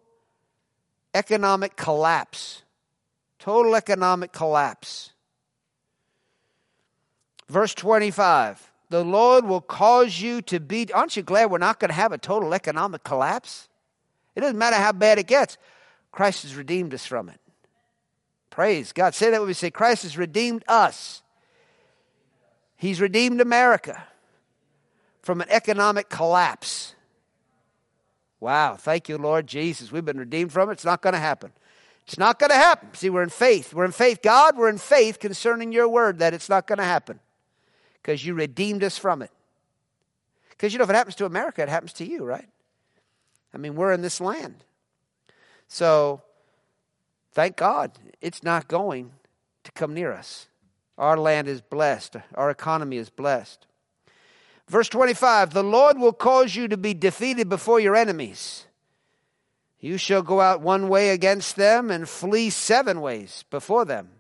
[1.14, 2.64] economic collapse.
[3.40, 5.12] Total economic collapse.
[7.50, 10.92] Verse 25 The Lord will cause you to be.
[10.94, 13.68] Aren't you glad we're not going to have a total economic collapse?
[14.36, 15.58] It doesn't matter how bad it gets,
[16.12, 17.40] Christ has redeemed us from it.
[18.54, 19.16] Praise God.
[19.16, 21.23] Say that when we say, Christ has redeemed us.
[22.84, 24.04] He's redeemed America
[25.22, 26.96] from an economic collapse.
[28.42, 28.76] Wow.
[28.76, 29.90] Thank you, Lord Jesus.
[29.90, 30.74] We've been redeemed from it.
[30.74, 31.54] It's not going to happen.
[32.06, 32.90] It's not going to happen.
[32.92, 33.74] See, we're in faith.
[33.74, 34.22] We're in faith.
[34.22, 37.22] God, we're in faith concerning your word that it's not going to happen
[38.02, 39.32] because you redeemed us from it.
[40.50, 42.50] Because, you know, if it happens to America, it happens to you, right?
[43.54, 44.66] I mean, we're in this land.
[45.70, 46.22] So,
[47.32, 49.12] thank God it's not going
[49.64, 50.48] to come near us.
[50.98, 53.66] Our land is blessed, our economy is blessed.
[54.68, 58.66] Verse 25 The Lord will cause you to be defeated before your enemies.
[59.80, 64.12] You shall go out one way against them and flee seven ways before them.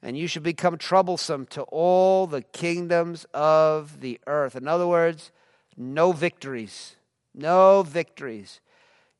[0.00, 4.54] And you shall become troublesome to all the kingdoms of the earth.
[4.54, 5.32] In other words,
[5.76, 6.94] no victories.
[7.34, 8.60] No victories.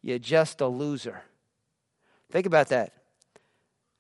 [0.02, 1.22] You're just a loser.
[2.30, 2.92] Think about that.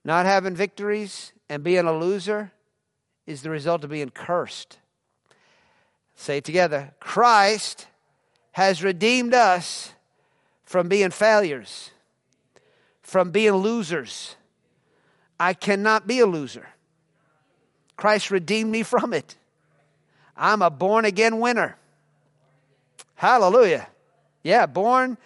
[0.04, 2.52] Not having victories and being a loser
[3.26, 4.78] is the result of being cursed.
[6.14, 7.86] Say it together Christ
[8.52, 9.92] has redeemed us
[10.64, 11.90] from being failures,
[13.02, 14.36] from being losers.
[15.38, 16.68] I cannot be a loser.
[17.96, 19.36] Christ redeemed me from it.
[20.36, 21.76] I'm a born again winner.
[23.14, 23.88] Hallelujah.
[24.42, 25.18] Yeah, born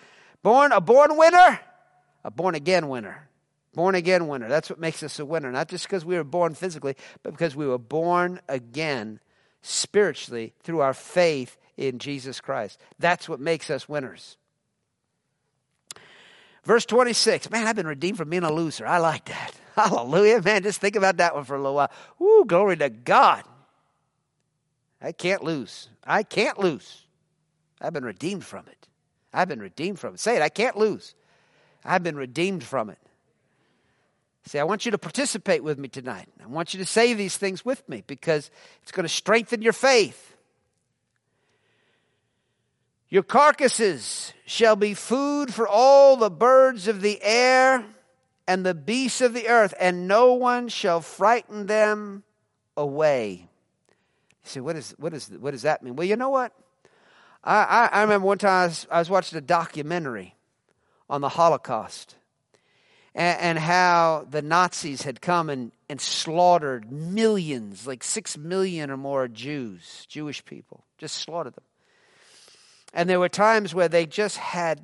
[0.42, 1.60] born a born winner,
[2.24, 3.28] a born again winner.
[3.74, 4.48] Born again winner.
[4.48, 5.52] That's what makes us a winner.
[5.52, 9.20] Not just because we were born physically, but because we were born again
[9.62, 12.80] spiritually through our faith in Jesus Christ.
[12.98, 14.36] That's what makes us winners.
[16.64, 17.50] Verse 26.
[17.50, 18.86] Man, I've been redeemed from being a loser.
[18.86, 19.54] I like that.
[19.76, 20.42] Hallelujah.
[20.42, 21.90] Man, just think about that one for a little while.
[22.18, 23.44] Woo, glory to God.
[25.00, 25.88] I can't lose.
[26.04, 27.06] I can't lose.
[27.80, 28.88] I've been redeemed from it.
[29.32, 30.20] I've been redeemed from it.
[30.20, 30.42] Say it.
[30.42, 31.14] I can't lose.
[31.84, 32.98] I've been redeemed from it.
[34.50, 36.26] Say, I want you to participate with me tonight.
[36.42, 38.50] I want you to say these things with me because
[38.82, 40.34] it's going to strengthen your faith.
[43.10, 47.84] Your carcasses shall be food for all the birds of the air
[48.48, 52.24] and the beasts of the earth, and no one shall frighten them
[52.76, 53.46] away.
[54.42, 55.94] You say, what, is, what, is, what does that mean?
[55.94, 56.52] Well, you know what?
[57.44, 60.34] I, I, I remember one time I was, I was watching a documentary
[61.08, 62.16] on the Holocaust
[63.14, 69.28] and, how the Nazis had come and, and slaughtered millions, like six million or more
[69.28, 71.64] Jews, Jewish people, just slaughtered them.
[72.92, 74.80] And there were times where they just had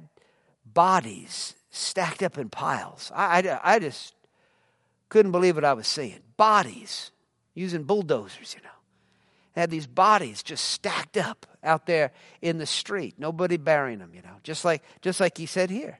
[0.64, 3.10] bodies stacked up in piles.
[3.14, 4.14] I, I, I just
[5.08, 6.20] couldn't believe what I was seeing.
[6.36, 7.10] Bodies
[7.54, 8.70] using bulldozers, you know.
[9.54, 12.12] Had these bodies just stacked up out there
[12.42, 13.14] in the street.
[13.18, 15.98] Nobody burying them, you know, just like just like he said here.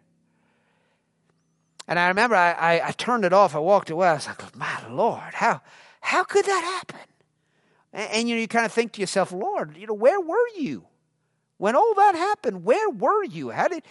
[1.89, 3.55] And I remember I, I, I, turned it off.
[3.55, 4.09] I walked away.
[4.09, 5.61] I was like, my Lord, how,
[6.01, 7.01] how could that happen?
[7.93, 10.49] And, and, you know, you kind of think to yourself, Lord, you know, where were
[10.57, 10.85] you
[11.59, 12.65] when all that happened?
[12.65, 13.51] Where were you?
[13.51, 13.85] How did,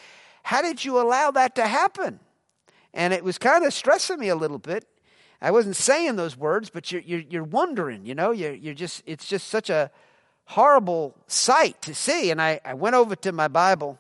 [0.44, 2.20] how did you allow that to happen?
[2.94, 4.86] And it was kind of stressing me a little bit.
[5.42, 9.04] I wasn't saying those words, but you're, you're, you're wondering, you know, you're, you're just,
[9.06, 9.92] it's just such a
[10.46, 12.32] horrible sight to see.
[12.32, 14.00] And I, I went over to my Bible,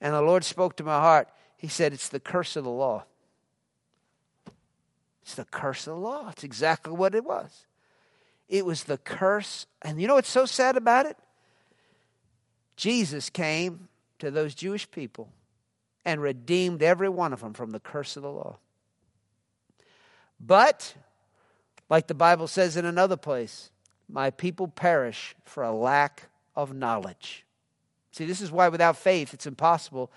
[0.00, 1.28] and the Lord spoke to my heart.
[1.64, 3.04] He said, It's the curse of the law.
[5.22, 6.28] It's the curse of the law.
[6.28, 7.64] It's exactly what it was.
[8.50, 9.64] It was the curse.
[9.80, 11.16] And you know what's so sad about it?
[12.76, 15.30] Jesus came to those Jewish people
[16.04, 18.58] and redeemed every one of them from the curse of the law.
[20.38, 20.94] But,
[21.88, 23.70] like the Bible says in another place,
[24.06, 26.24] my people perish for a lack
[26.54, 27.46] of knowledge.
[28.12, 30.12] See, this is why without faith it's impossible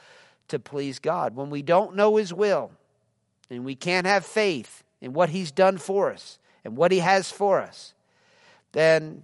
[0.48, 1.36] to please God.
[1.36, 2.72] When we don't know His will
[3.50, 7.32] and we can't have faith in what He's done for us and what He has
[7.32, 7.94] for us,
[8.72, 9.24] then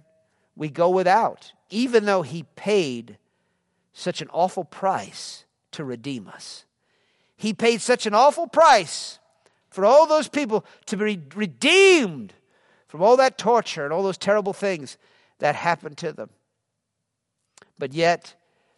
[0.56, 3.18] we go without, even though He paid
[3.92, 6.64] such an awful price to redeem us.
[7.36, 9.18] He paid such an awful price
[9.70, 12.32] for all those people to be redeemed
[12.86, 14.96] from all that torture and all those terrible things
[15.40, 16.30] that happened to them.
[17.78, 18.34] But yet,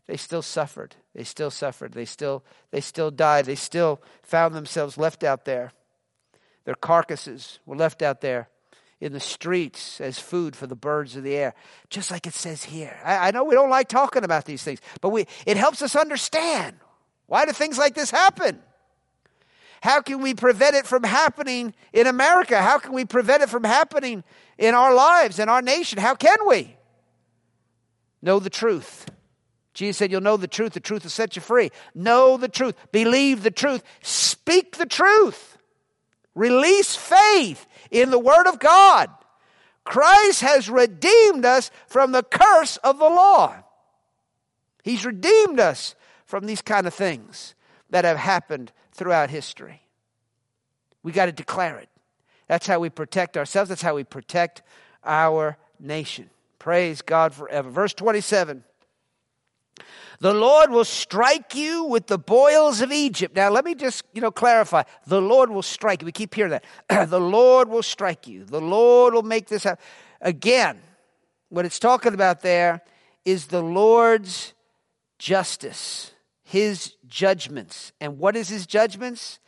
[0.06, 0.94] they still suffered.
[1.14, 1.92] They still suffered.
[1.92, 3.46] They still, they still died.
[3.46, 5.72] They still found themselves left out there.
[6.64, 8.48] Their carcasses were left out there
[9.00, 11.54] in the streets as food for the birds of the air,
[11.90, 12.98] just like it says here.
[13.04, 15.94] I, I know we don't like talking about these things, but we, it helps us
[15.94, 16.76] understand
[17.26, 18.60] why do things like this happen?
[19.82, 22.60] How can we prevent it from happening in America?
[22.60, 24.24] How can we prevent it from happening
[24.56, 25.98] in our lives, in our nation?
[25.98, 26.76] How can we?
[28.22, 29.06] Know the truth.
[29.76, 30.72] Jesus said, You'll know the truth.
[30.72, 31.70] The truth will set you free.
[31.94, 32.74] Know the truth.
[32.92, 33.82] Believe the truth.
[34.00, 35.58] Speak the truth.
[36.34, 39.10] Release faith in the Word of God.
[39.84, 43.54] Christ has redeemed us from the curse of the law.
[44.82, 47.54] He's redeemed us from these kind of things
[47.90, 49.82] that have happened throughout history.
[51.02, 51.90] We got to declare it.
[52.48, 53.68] That's how we protect ourselves.
[53.68, 54.62] That's how we protect
[55.04, 56.30] our nation.
[56.58, 57.68] Praise God forever.
[57.68, 58.64] Verse 27.
[60.20, 63.36] The Lord will strike you with the boils of Egypt.
[63.36, 64.82] Now, let me just, you know, clarify.
[65.06, 66.06] The Lord will strike you.
[66.06, 66.58] We keep hearing
[66.88, 67.10] that.
[67.10, 68.44] the Lord will strike you.
[68.44, 69.84] The Lord will make this happen.
[70.20, 70.80] Again,
[71.48, 72.82] what it's talking about there
[73.24, 74.54] is the Lord's
[75.18, 76.12] justice,
[76.44, 77.92] his judgments.
[78.00, 79.38] And what is his judgments?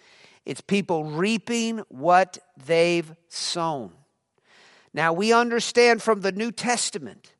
[0.44, 3.92] It's people reaping what they've sown.
[4.94, 7.34] Now, we understand from the New Testament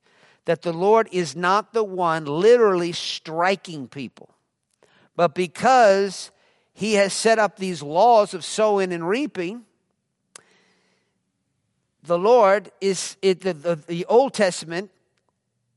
[0.49, 4.31] that the Lord is not the one literally striking people,
[5.15, 6.31] but because
[6.73, 9.67] he has set up these laws of sowing and reaping,
[12.03, 14.91] the Lord is, it, the, the, the Old Testament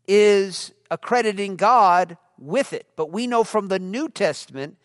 [0.07, 2.87] is accrediting God with it.
[2.95, 4.77] But we know from the New Testament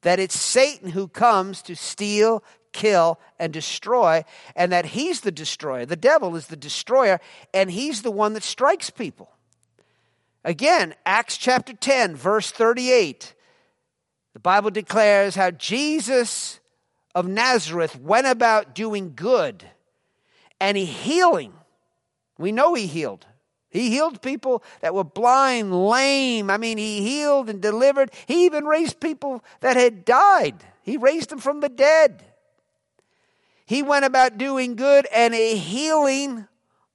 [0.00, 2.42] that it's Satan who comes to steal,
[2.74, 4.22] kill, and destroy,
[4.54, 5.86] and that he's the destroyer.
[5.86, 7.20] The devil is the destroyer,
[7.54, 9.30] and he's the one that strikes people.
[10.44, 13.34] Again, Acts chapter 10, verse 38,
[14.34, 16.60] the Bible declares how Jesus
[17.14, 19.64] of Nazareth went about doing good
[20.60, 21.54] and he healing.
[22.36, 23.26] We know he healed.
[23.70, 26.50] He healed people that were blind, lame.
[26.50, 28.12] I mean, he healed and delivered.
[28.26, 30.56] He even raised people that had died.
[30.82, 32.24] He raised them from the dead.
[33.66, 36.46] He went about doing good and healing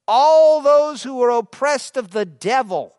[0.08, 2.96] all those who were oppressed of the devil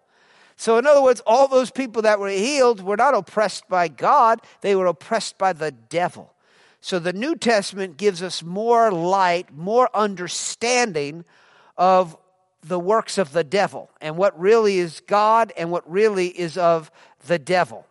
[0.60, 4.42] so, in other words, all those people that were healed were not oppressed by God,
[4.60, 6.34] they were oppressed by the devil.
[6.82, 11.24] So, the New Testament gives us more light, more understanding
[11.78, 12.14] of
[12.62, 16.90] the works of the devil and what really is God and what really is of
[17.26, 17.86] the devil.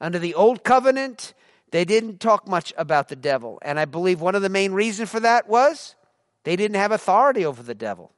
[0.00, 1.34] Under the Old Covenant,
[1.70, 3.58] they didn't talk much about the devil.
[3.62, 5.94] And I believe one of the main reasons for that was
[6.44, 8.12] they didn't have authority over the devil.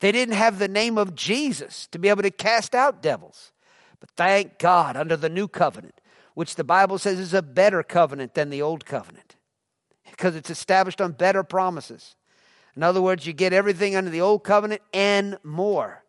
[0.00, 3.52] They didn't have the name of Jesus to be able to cast out devils.
[4.00, 6.00] But thank God, under the new covenant,
[6.32, 9.36] which the Bible says is a better covenant than the old covenant,
[10.10, 12.16] because it's established on better promises.
[12.74, 16.02] In other words, you get everything under the old covenant and more.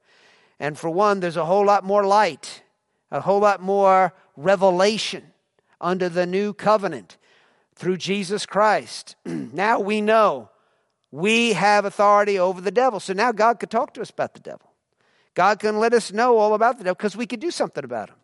[0.58, 2.64] And for one, there's a whole lot more light,
[3.10, 5.31] a whole lot more revelation
[5.82, 7.18] under the new covenant
[7.76, 9.16] through Jesus Christ.
[9.26, 10.50] now we know
[11.12, 13.00] we have authority over the devil.
[13.00, 14.72] So now God could talk to us about the devil.
[15.34, 18.10] God can let us know all about the devil because we could do something about
[18.10, 18.16] him.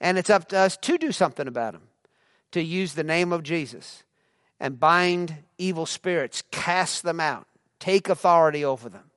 [0.00, 1.82] And it's up to us to do something about him,
[2.52, 4.02] to use the name of Jesus
[4.60, 7.46] and bind evil spirits, cast them out,
[7.78, 9.10] take authority over them.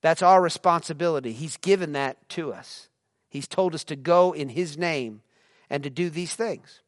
[0.00, 1.32] That's our responsibility.
[1.32, 2.88] He's given that to us.
[3.28, 5.22] He's told us to go in His name
[5.70, 6.80] and to do these things.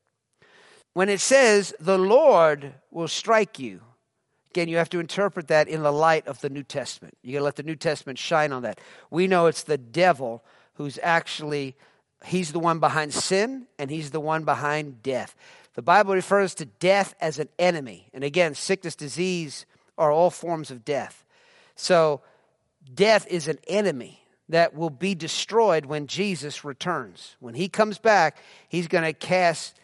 [0.92, 3.80] When it says, the Lord will strike you,
[4.50, 7.16] Again, you have to interpret that in the light of the New Testament.
[7.22, 8.80] You got to let the New Testament shine on that.
[9.08, 11.76] We know it's the devil who's actually
[12.24, 15.36] he's the one behind sin and he's the one behind death.
[15.74, 18.08] The Bible refers to death as an enemy.
[18.12, 19.66] And again, sickness, disease
[19.96, 21.24] are all forms of death.
[21.76, 22.20] So
[22.92, 24.19] death is an enemy
[24.50, 27.36] that will be destroyed when Jesus returns.
[27.40, 28.36] When he comes back,
[28.68, 29.76] he's going to cast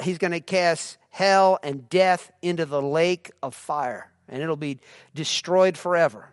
[0.00, 4.78] he's going to cast hell, and death into the lake of fire, and it'll be
[5.14, 6.28] destroyed forever.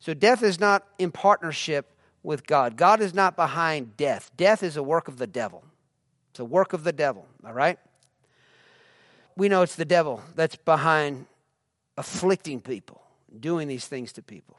[0.00, 1.90] So, death is not in partnership
[2.22, 2.76] with God.
[2.76, 4.30] God is not behind death.
[4.36, 5.64] Death is a work of the devil.
[6.30, 7.78] It's a work of the devil, all right?
[9.36, 11.26] We know it's the devil that's behind
[11.96, 13.00] afflicting people,
[13.38, 14.56] doing these things to people.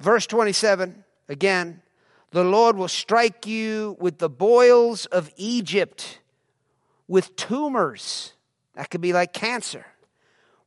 [0.00, 1.82] Verse 27, again,
[2.30, 6.18] the Lord will strike you with the boils of Egypt
[7.08, 8.34] with tumors.
[8.74, 9.86] That could be like cancer.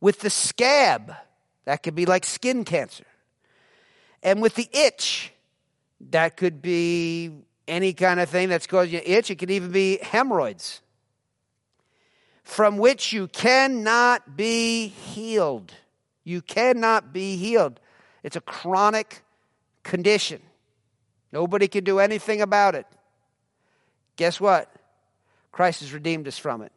[0.02, 1.14] With the scab.
[1.66, 3.06] That could be like skin cancer.
[4.24, 5.32] And with the itch.
[6.10, 7.32] That could be
[7.68, 9.30] any kind of thing that's causing you itch.
[9.30, 10.82] It could even be hemorrhoids.
[12.44, 15.72] From which you cannot be healed.
[16.24, 17.80] You cannot be healed.
[18.24, 19.22] It's a chronic
[19.84, 20.42] condition.
[21.32, 22.86] Nobody can do anything about it.
[24.16, 24.72] Guess what?
[25.52, 26.72] Christ has redeemed us from it.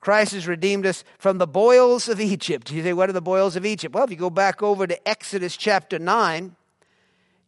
[0.00, 2.70] Christ has redeemed us from the boils of Egypt.
[2.70, 3.94] You say, what are the boils of Egypt?
[3.94, 6.56] Well, if you go back over to Exodus chapter 9,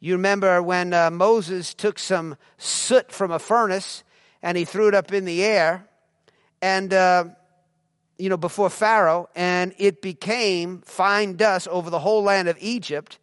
[0.01, 4.05] you remember when uh, Moses took some soot from a furnace
[4.43, 5.89] and he threw it up in the air,
[6.63, 7.25] and, uh,
[8.17, 13.19] you know, before Pharaoh, and it became fine dust over the whole land of Egypt,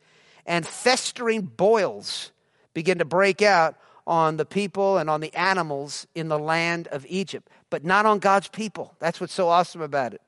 [0.45, 2.32] and festering boils
[2.73, 7.05] began to break out on the people and on the animals in the land of
[7.07, 8.95] Egypt, but not on God's people.
[8.99, 10.21] That's what's so awesome about it.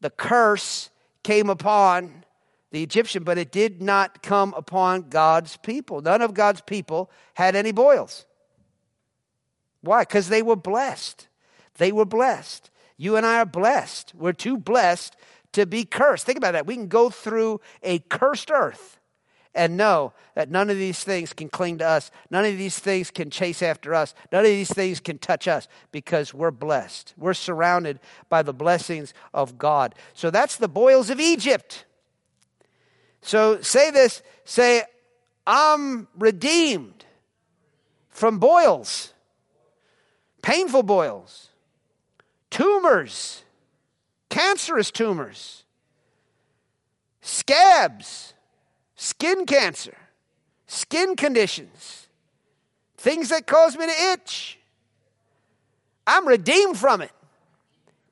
[0.00, 0.90] The curse
[1.22, 2.24] came upon
[2.70, 6.00] the Egyptian, but it did not come upon God's people.
[6.00, 8.24] None of God's people had any boils.
[9.82, 10.02] Why?
[10.02, 11.28] Because they were blessed.
[11.76, 12.70] They were blessed.
[12.96, 14.14] You and I are blessed.
[14.14, 15.16] We're too blessed
[15.52, 16.24] to be cursed.
[16.24, 16.66] Think about that.
[16.66, 18.98] We can go through a cursed earth
[19.54, 22.10] and know that none of these things can cling to us.
[22.30, 24.14] None of these things can chase after us.
[24.30, 27.14] None of these things can touch us because we're blessed.
[27.16, 29.94] We're surrounded by the blessings of God.
[30.14, 31.84] So that's the boils of Egypt.
[33.20, 34.82] So say this say,
[35.46, 37.04] I'm redeemed
[38.08, 39.12] from boils,
[40.40, 41.48] painful boils,
[42.50, 43.42] tumors,
[44.28, 45.64] cancerous tumors,
[47.20, 48.34] scabs
[49.02, 49.96] skin cancer,
[50.68, 52.06] skin conditions,
[52.96, 54.60] things that cause me to itch.
[56.06, 57.10] I'm redeemed from it.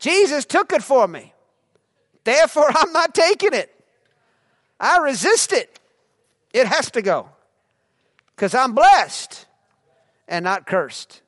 [0.00, 1.32] Jesus took it for me.
[2.24, 3.72] Therefore, I'm not taking it.
[4.80, 5.78] I resist it.
[6.52, 7.28] It has to go
[8.34, 9.46] because I'm blessed
[10.26, 11.22] and not cursed.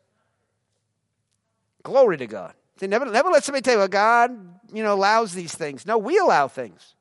[1.84, 2.54] Glory to God.
[2.80, 4.32] See, never, never let somebody tell you, well, God,
[4.72, 5.86] you know, allows these things.
[5.86, 6.96] No, we allow things.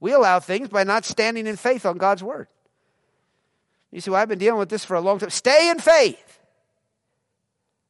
[0.00, 2.48] We allow things by not standing in faith on God's word.
[3.90, 5.30] You see, well, I've been dealing with this for a long time.
[5.30, 6.40] Stay in faith.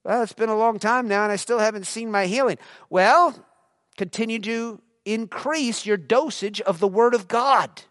[0.04, 2.56] Well, it's been a long time now, and I still haven't seen my healing.
[2.88, 3.34] Well,
[3.96, 7.82] continue to increase your dosage of the Word of God.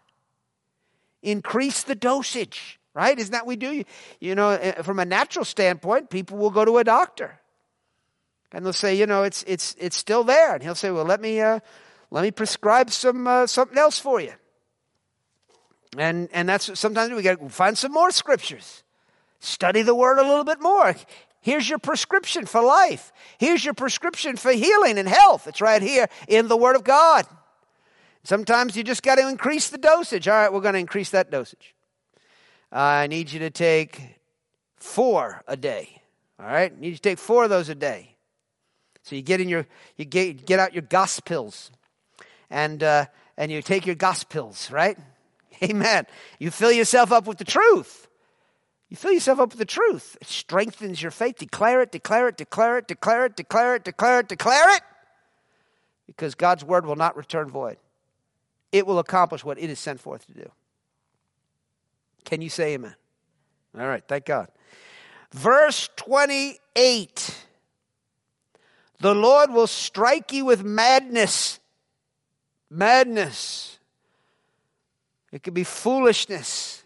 [1.22, 3.16] Increase the dosage, right?
[3.16, 3.84] Isn't that what we do?
[4.20, 7.38] You know, eh, from a natural standpoint, people will go to a doctor,
[8.52, 11.20] and they'll say, you know, it's it's it's still there, and he'll say, well, let
[11.20, 11.40] me.
[11.40, 11.60] Uh,
[12.10, 14.32] let me prescribe some uh, something else for you.
[15.96, 18.82] And and that's sometimes we got to find some more scriptures.
[19.40, 20.94] Study the word a little bit more.
[21.40, 23.12] Here's your prescription for life.
[23.38, 25.46] Here's your prescription for healing and health.
[25.46, 27.26] It's right here in the word of God.
[28.24, 30.26] Sometimes you just got to increase the dosage.
[30.28, 31.74] All right, we're going to increase that dosage.
[32.72, 34.18] I need you to take
[34.76, 36.02] four a day.
[36.40, 38.16] All right, I need you to take four of those a day.
[39.02, 41.70] So you get in your you get get out your Gospels
[42.50, 44.98] and, uh, and you take your gospels, right?
[45.62, 46.06] Amen.
[46.38, 48.08] You fill yourself up with the truth.
[48.88, 50.16] You fill yourself up with the truth.
[50.20, 51.36] It strengthens your faith.
[51.38, 54.82] Declare it, declare it, declare it, declare it, declare it, declare it, declare it.
[56.06, 57.76] Because God's word will not return void.
[58.72, 60.50] It will accomplish what it is sent forth to do.
[62.24, 62.94] Can you say amen?
[63.78, 64.48] All right, thank God.
[65.32, 67.44] Verse 28
[69.00, 71.57] The Lord will strike you with madness
[72.70, 73.78] madness.
[75.32, 76.82] It could be foolishness.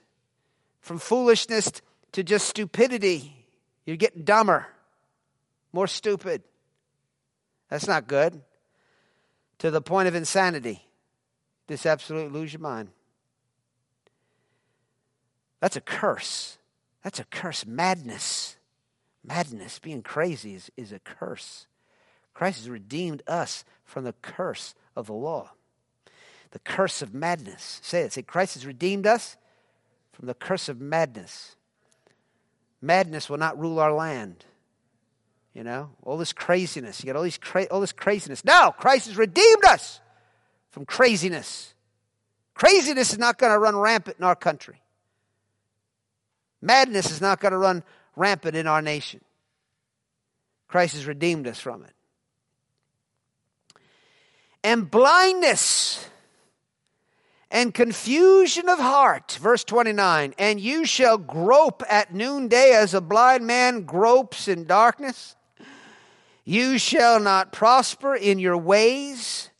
[0.80, 1.70] From foolishness
[2.12, 3.46] to just stupidity,
[3.86, 4.66] you're getting dumber,
[5.72, 6.42] more stupid.
[7.68, 8.40] That's not good.
[9.58, 10.84] To the point of insanity.
[11.68, 12.88] Just absolutely lose your mind.
[15.60, 16.58] That's a curse.
[17.04, 17.64] That's a curse.
[17.64, 18.56] Madness.
[19.24, 21.68] Madness, being crazy, is, is a curse.
[22.34, 25.52] Christ has redeemed us from the curse of the law
[26.52, 27.80] the curse of madness.
[27.82, 28.12] Say it.
[28.12, 29.36] Say, Christ has redeemed us
[30.12, 31.56] from the curse of madness.
[32.80, 34.44] Madness will not rule our land.
[35.54, 37.02] You know, all this craziness.
[37.02, 38.44] You got all, these cra- all this craziness.
[38.44, 40.00] Now, Christ has redeemed us
[40.70, 41.74] from craziness.
[42.54, 44.80] Craziness is not going to run rampant in our country.
[46.62, 47.82] Madness is not going to run
[48.16, 49.20] rampant in our nation.
[50.68, 51.92] Christ has redeemed us from it.
[54.64, 56.08] And blindness
[57.52, 59.38] and confusion of heart.
[59.40, 65.36] Verse 29 And you shall grope at noonday as a blind man gropes in darkness.
[66.44, 69.50] You shall not prosper in your ways.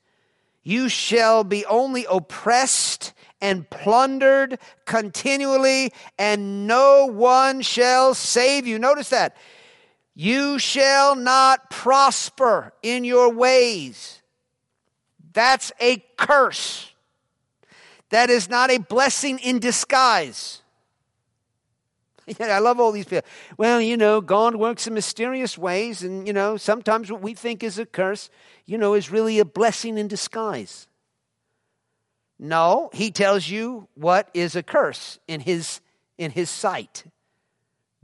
[0.64, 8.78] You shall be only oppressed and plundered continually, and no one shall save you.
[8.78, 9.36] Notice that.
[10.14, 14.22] You shall not prosper in your ways.
[15.32, 16.91] That's a curse.
[18.12, 20.58] That is not a blessing in disguise.
[22.38, 23.28] Yeah, I love all these people.
[23.58, 27.64] Well, you know, God works in mysterious ways, and, you know, sometimes what we think
[27.64, 28.30] is a curse,
[28.64, 30.86] you know, is really a blessing in disguise.
[32.38, 35.80] No, he tells you what is a curse in his,
[36.16, 37.02] in his sight.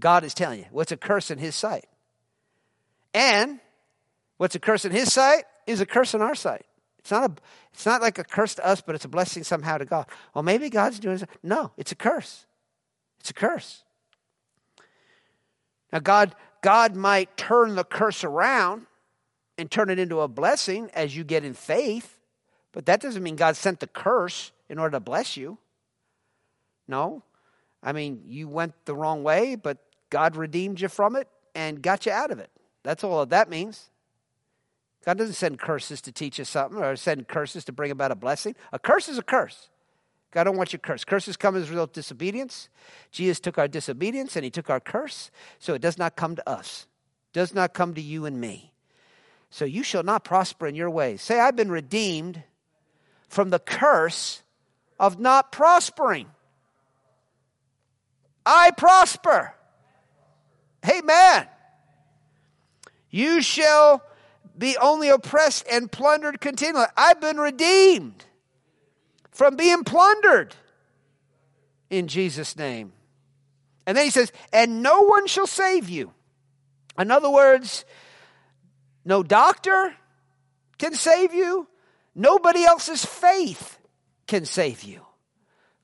[0.01, 1.87] God is telling you what's a curse in his sight.
[3.15, 3.61] And
[4.37, 6.67] what's a curse in his sight is a curse in our sight.
[6.99, 7.35] It's not, a,
[7.79, 10.07] it's not like a curse to us, but it's a blessing somehow to God.
[10.35, 11.23] Well, maybe God's doing.
[11.45, 12.45] No, it's a curse.
[13.21, 13.85] It's a curse.
[15.93, 18.87] Now, God, God might turn the curse around
[19.57, 22.19] and turn it into a blessing as you get in faith,
[22.73, 25.57] but that doesn't mean God sent the curse in order to bless you.
[26.89, 27.23] No.
[27.81, 29.79] I mean, you went the wrong way, but
[30.11, 32.51] God redeemed you from it and got you out of it.
[32.83, 33.89] That's all that means.
[35.09, 38.15] God doesn't send curses to teach us something or send curses to bring about a
[38.15, 38.55] blessing.
[38.75, 39.71] A curse is a curse.
[40.33, 41.07] God don't want you cursed.
[41.07, 42.69] Curses come as a result of disobedience.
[43.11, 46.47] Jesus took our disobedience and he took our curse, so it does not come to
[46.47, 46.87] us.
[47.31, 48.75] It does not come to you and me.
[49.49, 51.23] So you shall not prosper in your ways.
[51.23, 52.43] Say, I've been redeemed
[53.31, 54.43] from the curse
[55.01, 56.27] of not prospering.
[58.45, 59.55] I prosper.
[60.87, 61.47] Amen.
[63.09, 64.03] You shall
[64.59, 66.87] be only oppressed and plundered continually.
[66.97, 68.25] I've been redeemed
[69.31, 70.55] from being plundered
[71.91, 72.93] in Jesus' name.
[73.87, 76.13] And then he says, and no one shall save you.
[76.99, 77.85] In other words,
[79.05, 79.95] no doctor
[80.77, 81.69] can save you.
[82.15, 83.79] Nobody else's faith
[84.27, 85.07] can save you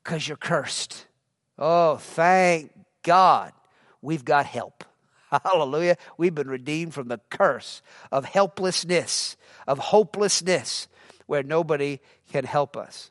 [0.03, 1.07] because you're cursed.
[1.59, 2.73] Oh, thank
[3.03, 3.53] God
[4.03, 4.85] we've got help.
[5.45, 5.97] Hallelujah.
[6.17, 7.83] We've been redeemed from the curse
[8.13, 10.89] of helplessness, of hopelessness,
[11.27, 13.11] where nobody can help us.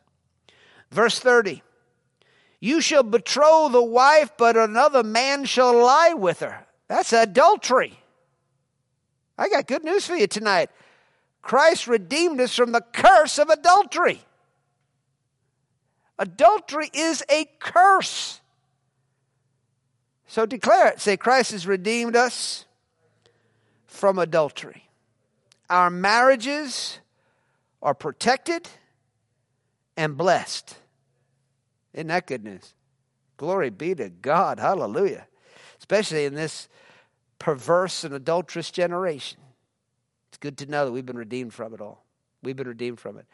[0.91, 1.61] Verse 30
[2.59, 6.65] You shall betroth the wife, but another man shall lie with her.
[6.87, 7.99] That's adultery.
[9.37, 10.69] I got good news for you tonight.
[11.41, 14.21] Christ redeemed us from the curse of adultery.
[16.19, 18.39] Adultery is a curse.
[20.33, 20.99] So declare it.
[20.99, 22.65] Say, Christ has redeemed us
[23.85, 24.89] from adultery.
[25.69, 26.97] Our marriages
[27.83, 28.67] are protected
[29.95, 30.75] and blessed.
[31.93, 32.73] Isn't that good news?
[33.37, 34.59] Glory be to God.
[34.59, 35.27] Hallelujah.
[35.77, 36.67] Especially in this
[37.37, 39.37] perverse and adulterous generation.
[40.29, 42.03] It's good to know that we've been redeemed from it all.
[42.41, 43.27] We've been redeemed from it.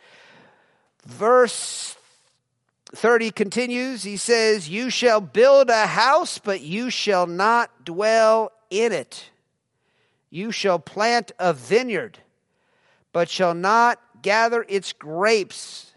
[1.05, 1.95] Verse
[2.95, 4.03] 30 continues.
[4.03, 9.29] He says, You shall build a house, but you shall not dwell in it.
[10.29, 12.19] You shall plant a vineyard,
[13.13, 15.93] but shall not gather its grapes.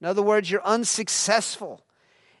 [0.00, 1.82] In other words, you're unsuccessful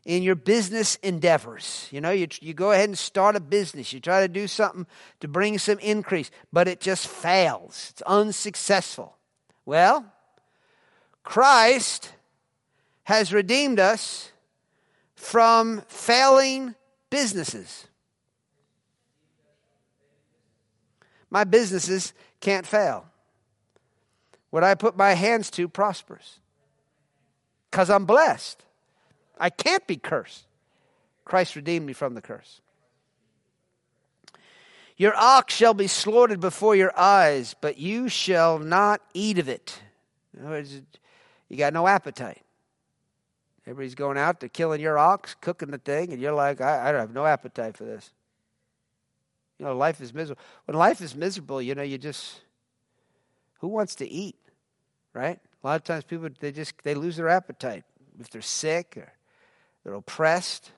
[0.04, 1.88] in your business endeavors.
[1.90, 4.86] You know, you, you go ahead and start a business, you try to do something
[5.20, 7.88] to bring some increase, but it just fails.
[7.90, 9.16] It's unsuccessful.
[9.64, 10.06] Well,
[11.24, 12.12] Christ
[13.06, 14.32] has redeemed us
[15.14, 16.74] from failing
[17.08, 17.86] businesses.
[21.30, 23.06] My businesses can't fail.
[24.50, 26.40] What I put my hands to prospers
[27.70, 28.64] because I'm blessed.
[29.38, 30.44] I can't be cursed.
[31.24, 32.60] Christ redeemed me from the curse.
[34.96, 39.78] Your ox shall be slaughtered before your eyes, but you shall not eat of it.
[40.36, 40.80] In other words,
[41.48, 42.42] you got no appetite.
[43.66, 46.92] Everybody's going out to killing your ox, cooking the thing, and you're like, I, I
[46.92, 48.12] don't have no appetite for this.
[49.58, 50.40] You know, life is miserable.
[50.66, 52.40] When life is miserable, you know, you just,
[53.60, 54.36] who wants to eat,
[55.12, 55.40] right?
[55.64, 57.82] A lot of times people, they just, they lose their appetite
[58.20, 59.12] if they're sick or
[59.82, 60.70] they're oppressed.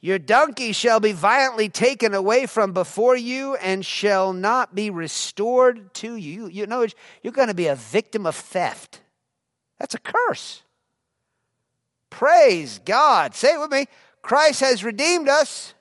[0.00, 5.94] Your donkey shall be violently taken away from before you and shall not be restored
[5.94, 6.48] to you.
[6.48, 6.86] You know,
[7.22, 9.00] you're going to be a victim of theft.
[9.78, 10.63] That's a curse.
[12.14, 13.34] Praise God.
[13.34, 13.86] Say it with me.
[14.22, 15.74] Christ has redeemed us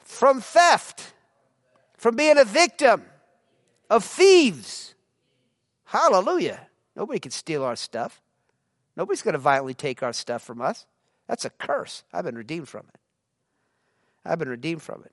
[0.00, 1.12] from theft,
[1.96, 3.04] from being a victim
[3.88, 4.96] of thieves.
[5.84, 6.66] Hallelujah.
[6.96, 8.20] Nobody can steal our stuff.
[8.96, 10.86] Nobody's going to violently take our stuff from us.
[11.28, 12.02] That's a curse.
[12.12, 13.00] I've been redeemed from it.
[14.24, 15.12] I've been redeemed from it.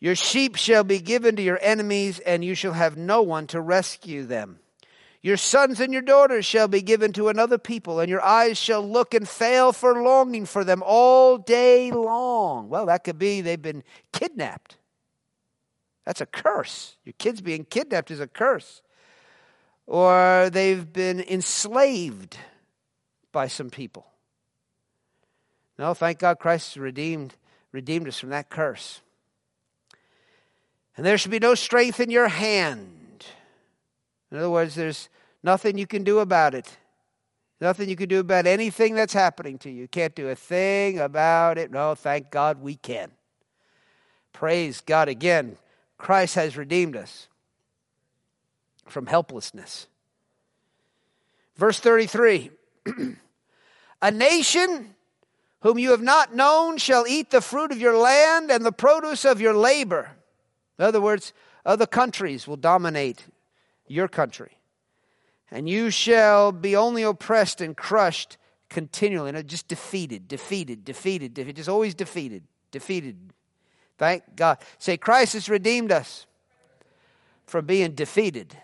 [0.00, 3.60] Your sheep shall be given to your enemies, and you shall have no one to
[3.60, 4.58] rescue them.
[5.26, 8.80] Your sons and your daughters shall be given to another people, and your eyes shall
[8.80, 12.68] look and fail for longing for them all day long.
[12.68, 14.76] Well, that could be they've been kidnapped.
[16.04, 16.96] That's a curse.
[17.04, 18.82] Your kids being kidnapped is a curse.
[19.88, 22.38] or they've been enslaved
[23.32, 24.06] by some people.
[25.76, 27.34] No, thank God Christ redeemed,
[27.72, 29.00] redeemed us from that curse.
[30.96, 33.26] And there should be no strength in your hand.
[34.30, 35.08] In other words, there's
[35.46, 36.76] nothing you can do about it.
[37.60, 39.88] Nothing you can do about anything that's happening to you.
[39.88, 41.70] Can't do a thing about it.
[41.70, 43.12] No, thank God we can.
[44.34, 45.56] Praise God again.
[45.96, 47.28] Christ has redeemed us
[48.86, 49.86] from helplessness.
[51.56, 52.50] Verse 33
[54.02, 54.94] A nation
[55.60, 59.24] whom you have not known shall eat the fruit of your land and the produce
[59.24, 60.10] of your labor.
[60.78, 61.32] In other words,
[61.64, 63.24] other countries will dominate
[63.86, 64.56] your country.
[65.50, 68.36] And you shall be only oppressed and crushed
[68.68, 69.32] continually.
[69.32, 71.56] No, just defeated, defeated, defeated, defeated.
[71.56, 73.16] Just always defeated, defeated.
[73.98, 74.58] Thank God.
[74.78, 76.26] Say, Christ has redeemed us
[77.46, 78.56] from being defeated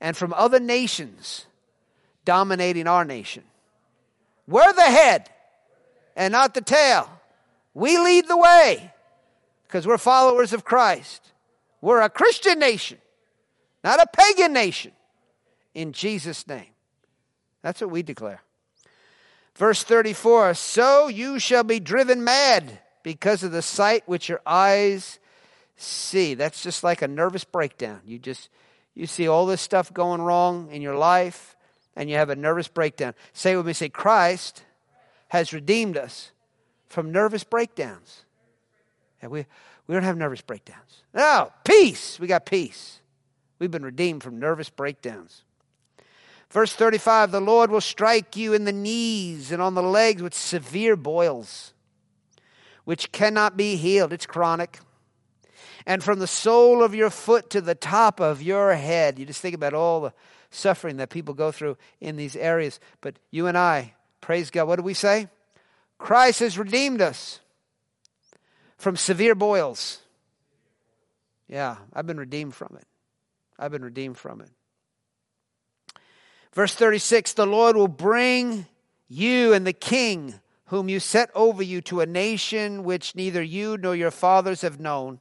[0.00, 1.46] and from other nations
[2.24, 3.44] dominating our nation.
[4.48, 5.28] We're the head
[6.16, 7.10] and not the tail.
[7.74, 8.92] We lead the way
[9.66, 11.32] because we're followers of Christ.
[11.80, 12.98] We're a Christian nation,
[13.84, 14.92] not a pagan nation.
[15.76, 16.72] In Jesus' name.
[17.60, 18.40] That's what we declare.
[19.56, 25.18] Verse 34 So you shall be driven mad because of the sight which your eyes
[25.76, 26.32] see.
[26.32, 28.00] That's just like a nervous breakdown.
[28.06, 28.48] You just
[28.94, 31.54] you see all this stuff going wrong in your life
[31.94, 33.12] and you have a nervous breakdown.
[33.34, 34.64] Say with me, say, Christ
[35.28, 36.32] has redeemed us
[36.86, 38.24] from nervous breakdowns.
[39.22, 39.44] Yeah, we,
[39.86, 41.02] we don't have nervous breakdowns.
[41.12, 42.18] No, peace.
[42.18, 43.00] We got peace.
[43.58, 45.42] We've been redeemed from nervous breakdowns.
[46.50, 50.34] Verse 35 The Lord will strike you in the knees and on the legs with
[50.34, 51.74] severe boils,
[52.84, 54.12] which cannot be healed.
[54.12, 54.80] It's chronic
[55.86, 59.18] and from the sole of your foot to the top of your head.
[59.18, 60.12] You just think about all the
[60.50, 62.80] suffering that people go through in these areas.
[63.00, 65.28] But you and I, praise God, what do we say?
[65.96, 67.40] Christ has redeemed us
[68.76, 70.00] from severe boils.
[71.48, 72.86] Yeah, I've been redeemed from it.
[73.58, 74.50] I've been redeemed from it.
[76.56, 78.64] Verse 36 The Lord will bring
[79.08, 83.76] you and the king whom you set over you to a nation which neither you
[83.76, 85.20] nor your fathers have known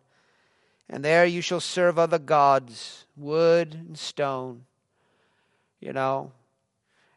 [0.90, 4.64] and there you shall serve other gods, wood and stone,
[5.82, 6.32] you know.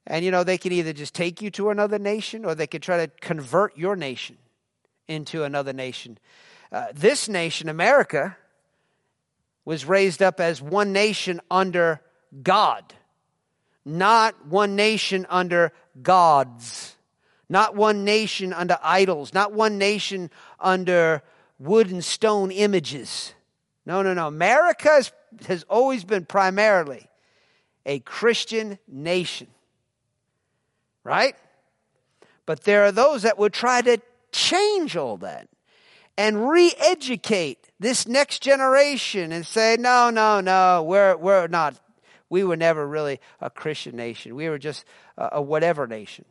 [0.05, 2.83] And, you know, they can either just take you to another nation or they could
[2.83, 4.37] try to convert your nation
[5.07, 6.19] into another nation.
[6.73, 8.37] Uh, this nation, America,
[9.65, 12.01] was raised up as one nation under
[12.43, 12.95] God,
[13.89, 15.73] not one nation under
[16.03, 16.97] gods,
[17.49, 20.31] not one nation under idols, not one nation
[20.61, 21.23] under
[21.59, 23.35] wood and stone images.
[23.87, 24.27] No, no, no.
[24.27, 25.13] America has,
[25.47, 27.09] has always been primarily
[27.87, 29.49] a Christian nation.
[31.03, 31.35] Right?
[32.45, 33.99] But there are those that would try to
[34.31, 35.49] change all that
[36.19, 41.79] and re educate this next generation and say, no, no, no, we're, we're not,
[42.31, 44.35] we were never really a Christian nation.
[44.35, 44.85] We were just
[45.17, 46.25] a, a whatever nation,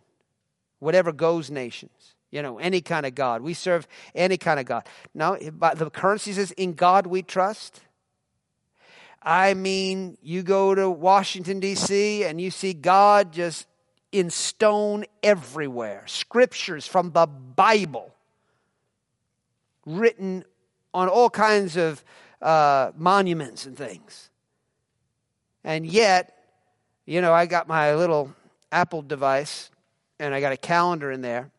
[0.79, 2.15] whatever goes nations.
[2.29, 3.41] You know, any kind of God.
[3.41, 4.85] We serve any kind of God.
[5.13, 7.79] Now, the currency says, in God we trust.
[9.21, 13.65] I mean, you go to Washington, D.C., and you see God just
[14.11, 16.03] in stone everywhere.
[16.05, 18.13] Scriptures from the Bible
[19.85, 20.43] written
[20.93, 22.03] on all kinds of
[22.41, 24.29] uh, monuments and things.
[25.67, 26.33] And yet,
[27.05, 28.33] you know, I got my little
[28.71, 29.69] Apple device
[30.17, 31.51] and I got a calendar in there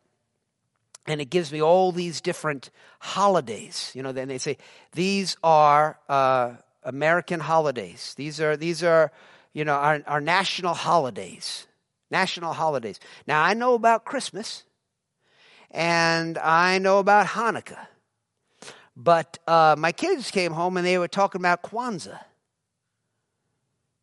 [1.05, 3.91] and it gives me all these different holidays.
[3.93, 4.57] You know, then they say
[4.93, 6.53] these are uh,
[6.83, 8.15] American holidays.
[8.17, 9.11] These are these are
[9.53, 11.67] you know our, our national holidays.
[12.09, 12.99] National holidays.
[13.27, 14.63] Now I know about Christmas,
[15.69, 17.85] and I know about Hanukkah,
[18.97, 22.21] but uh, my kids came home and they were talking about Kwanzaa.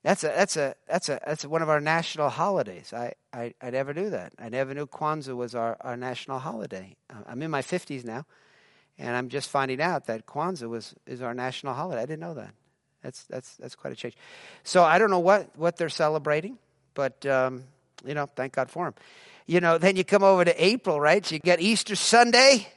[0.07, 2.93] That's a that's a that's a that's one of our national holidays.
[2.93, 4.35] I, I, I never knew that.
[4.39, 6.95] I never knew Kwanzaa was our, our national holiday.
[7.27, 8.25] I'm in my fifties now,
[8.99, 12.03] and I'm just finding out that Kwanzaa was is our national holiday.
[12.03, 12.55] I didn't know that.
[13.03, 14.17] That's that's that's quite a change.
[14.63, 16.57] So I don't know what what they're celebrating,
[16.95, 17.65] but um,
[18.05, 18.95] you know, thank God for them.
[19.47, 21.27] You know, then you come over to April, right?
[21.27, 22.69] So you get Easter Sunday,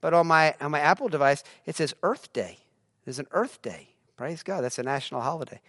[0.00, 2.58] but on my on my Apple device it says Earth Day.
[3.04, 3.88] There's an Earth Day.
[4.16, 5.60] Praise God, that's a national holiday.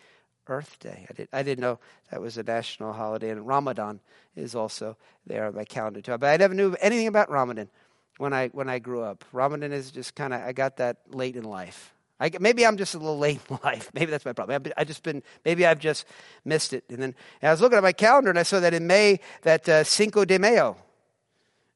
[0.51, 1.07] Earth Day.
[1.09, 1.79] I, did, I didn't know
[2.11, 4.01] that was a national holiday, and Ramadan
[4.35, 6.17] is also there on my calendar too.
[6.17, 7.69] But I never knew anything about Ramadan
[8.17, 9.23] when I when I grew up.
[9.31, 11.93] Ramadan is just kind of I got that late in life.
[12.19, 13.89] I, maybe I'm just a little late in life.
[13.93, 14.61] Maybe that's my problem.
[14.77, 16.05] I, I just been maybe I've just
[16.43, 16.83] missed it.
[16.89, 19.21] And then and I was looking at my calendar and I saw that in May
[19.43, 20.75] that uh, Cinco de Mayo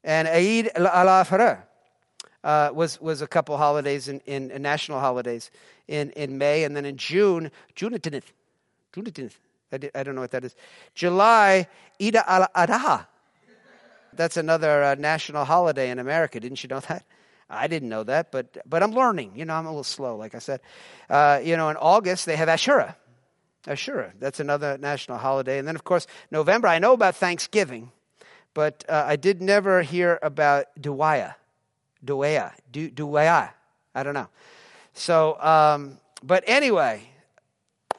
[0.04, 1.64] and Eid al-Adha.
[2.44, 5.50] Uh, was was a couple holidays in, in, in, national holidays
[5.88, 8.22] in, in May and then in June June 10th
[9.72, 10.56] I don't know what that is.
[10.94, 11.68] July,
[12.02, 13.08] Eid al-Adha.
[14.14, 16.40] That's another uh, national holiday in America.
[16.40, 17.04] Didn't you know that?
[17.50, 19.34] I didn't know that, but, but I'm learning.
[19.36, 20.62] You know, I'm a little slow, like I said.
[21.10, 22.96] Uh, you know, in August, they have Ashura.
[23.66, 25.60] Ashura, that's another national holiday.
[25.60, 27.92] And then, of course, November, I know about Thanksgiving,
[28.54, 31.36] but uh, I did never hear about Duwaya.
[32.04, 32.54] Duwaya.
[32.72, 33.52] Duwaya.
[33.94, 34.30] I don't know.
[34.94, 37.10] So, um, but anyway,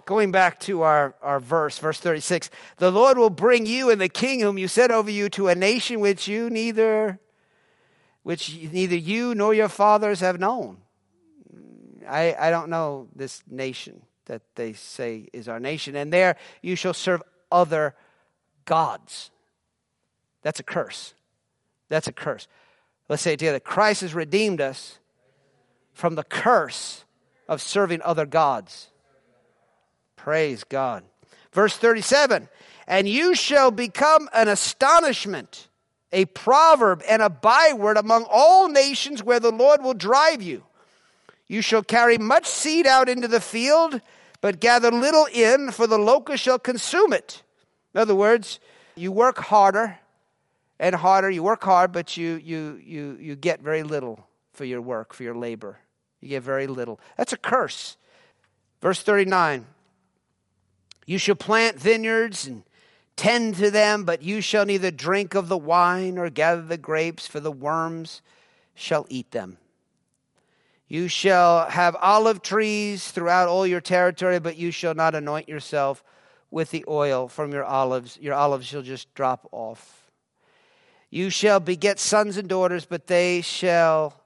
[0.06, 2.48] going back to our, our verse, verse 36
[2.78, 5.54] the Lord will bring you and the king whom you set over you to a
[5.54, 7.20] nation which you neither
[8.26, 10.78] which neither you nor your fathers have known.
[12.08, 15.94] I, I don't know this nation that they say is our nation.
[15.94, 17.94] And there you shall serve other
[18.64, 19.30] gods.
[20.42, 21.14] That's a curse.
[21.88, 22.48] That's a curse.
[23.08, 24.98] Let's say it together Christ has redeemed us
[25.92, 27.04] from the curse
[27.48, 28.88] of serving other gods.
[30.26, 31.04] Praise God.
[31.52, 32.48] Verse 37
[32.88, 35.68] And you shall become an astonishment
[36.10, 40.64] a proverb and a byword among all nations where the Lord will drive you.
[41.46, 44.00] You shall carry much seed out into the field,
[44.40, 47.44] but gather little in, for the locust shall consume it.
[47.94, 48.58] In other words,
[48.96, 50.00] you work harder
[50.80, 51.30] and harder.
[51.30, 55.22] You work hard, but you, you, you, you get very little for your work, for
[55.22, 55.78] your labor.
[56.20, 56.98] You get very little.
[57.16, 57.96] That's a curse.
[58.80, 59.66] Verse 39
[61.06, 62.64] You shall plant vineyards and
[63.16, 67.26] Tend to them, but you shall neither drink of the wine or gather the grapes,
[67.26, 68.20] for the worms
[68.74, 69.56] shall eat them.
[70.86, 76.04] You shall have olive trees throughout all your territory, but you shall not anoint yourself
[76.50, 78.18] with the oil from your olives.
[78.20, 80.10] Your olives shall just drop off.
[81.10, 84.22] You shall beget sons and daughters, but they shall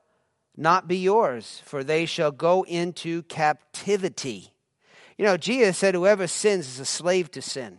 [0.57, 4.53] not be yours, for they shall go into captivity.
[5.21, 7.77] You know, Jesus said, Whoever sins is a slave to sin.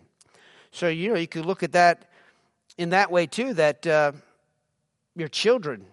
[0.70, 2.08] So, you know, you could look at that
[2.78, 4.12] in that way too, that uh,
[5.16, 5.88] your children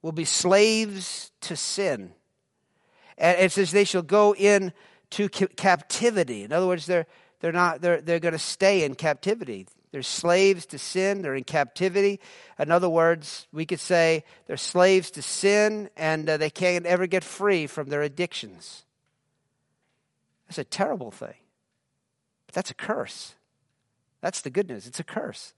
[0.00, 2.14] will be slaves to sin.
[3.18, 4.72] And it says they shall go in
[5.18, 6.44] into captivity.
[6.44, 7.08] In other words, they're,
[7.40, 9.66] they're, not, they're, they're going to stay in captivity.
[9.92, 11.20] They're slaves to sin.
[11.20, 12.20] They're in captivity.
[12.58, 17.06] In other words, we could say they're slaves to sin and uh, they can't ever
[17.06, 18.86] get free from their addictions.
[20.46, 21.34] That's a terrible thing.
[22.46, 23.34] But that's a curse.
[24.20, 24.86] That's the good news.
[24.86, 25.54] It's a curse.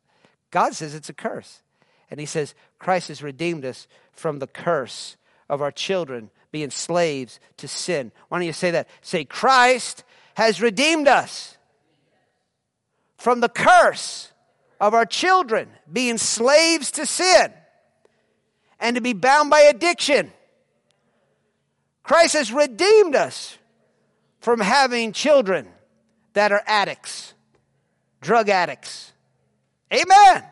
[0.50, 1.62] God says it's a curse.
[2.10, 5.16] And he says, Christ has redeemed us from the curse
[5.48, 8.12] of our children being slaves to sin.
[8.28, 8.88] Why don't you say that?
[9.02, 11.56] Say, Christ has redeemed us
[13.16, 14.32] from the curse
[14.80, 17.52] of our children being slaves to sin
[18.78, 20.32] and to be bound by addiction.
[22.02, 23.58] Christ has redeemed us
[24.46, 25.66] from having children
[26.34, 27.34] that are addicts
[28.20, 29.12] drug addicts.
[29.92, 30.44] Amen.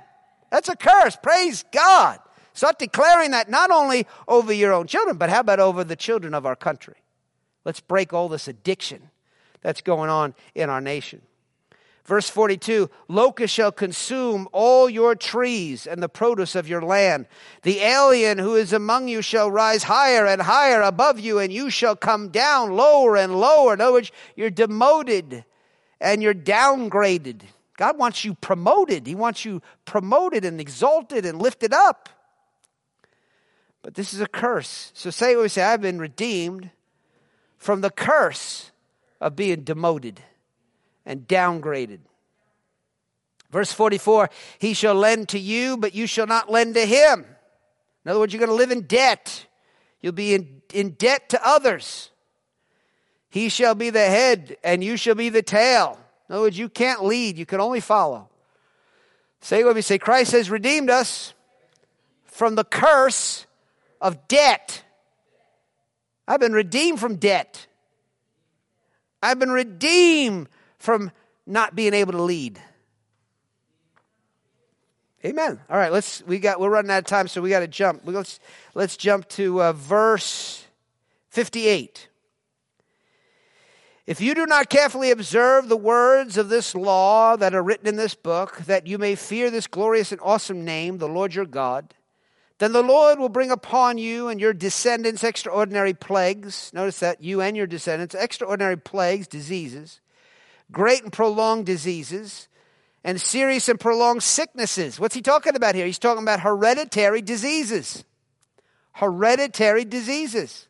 [0.51, 1.15] That's a curse.
[1.15, 2.19] Praise God.
[2.55, 6.35] Start declaring that not only over your own children, but how about over the children
[6.35, 6.97] of our country?
[7.65, 9.11] Let's break all this addiction
[9.61, 11.23] that's going on in our nation.
[12.05, 17.27] Verse 42 Locusts shall consume all your trees and the produce of your land.
[17.63, 21.71] The alien who is among you shall rise higher and higher above you, and you
[21.71, 23.75] shall come down lower and lower.
[23.75, 25.45] In other words, you're demoted
[26.01, 27.41] and you're downgraded.
[27.77, 29.07] God wants you promoted.
[29.07, 32.09] He wants you promoted and exalted and lifted up.
[33.83, 34.93] But this is a curse.
[34.95, 36.71] So say what we say I've been redeemed
[37.57, 38.71] from the curse
[39.21, 40.23] of being demoted
[41.07, 42.01] and downgraded.
[43.51, 47.25] Verse 44 He shall lend to you, but you shall not lend to him.
[48.05, 49.47] In other words, you're going to live in debt.
[50.01, 52.11] You'll be in, in debt to others.
[53.31, 55.99] He shall be the head, and you shall be the tail.
[56.29, 58.29] In other words, you can't lead, you can only follow.
[59.41, 61.35] Say what we say Christ has redeemed us
[62.25, 63.47] from the curse
[64.01, 64.83] of debt.
[66.27, 67.67] I've been redeemed from debt.
[69.23, 70.49] I've been redeemed
[70.85, 71.11] from
[71.47, 72.61] not being able to lead.
[75.25, 75.59] Amen.
[75.71, 78.03] All right, let's we got we're running out of time, so we got to jump.
[78.05, 78.41] Let's
[78.75, 80.67] let's jump to uh, verse
[81.31, 82.09] fifty-eight.
[84.07, 87.97] If you do not carefully observe the words of this law that are written in
[87.97, 91.95] this book, that you may fear this glorious and awesome name, the Lord your God,
[92.59, 96.71] Then the Lord will bring upon you and your descendants extraordinary plagues.
[96.73, 100.01] Notice that, you and your descendants, extraordinary plagues, diseases,
[100.73, 102.49] great and prolonged diseases,
[103.05, 104.99] and serious and prolonged sicknesses.
[104.99, 105.87] What's he talking about here?
[105.87, 108.05] He's talking about hereditary diseases.
[108.93, 110.69] Hereditary diseases.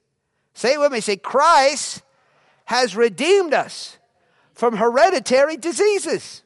[0.55, 1.01] Say it with me.
[1.01, 2.03] Say, Christ
[2.65, 3.99] has redeemed us
[4.55, 6.43] from hereditary diseases.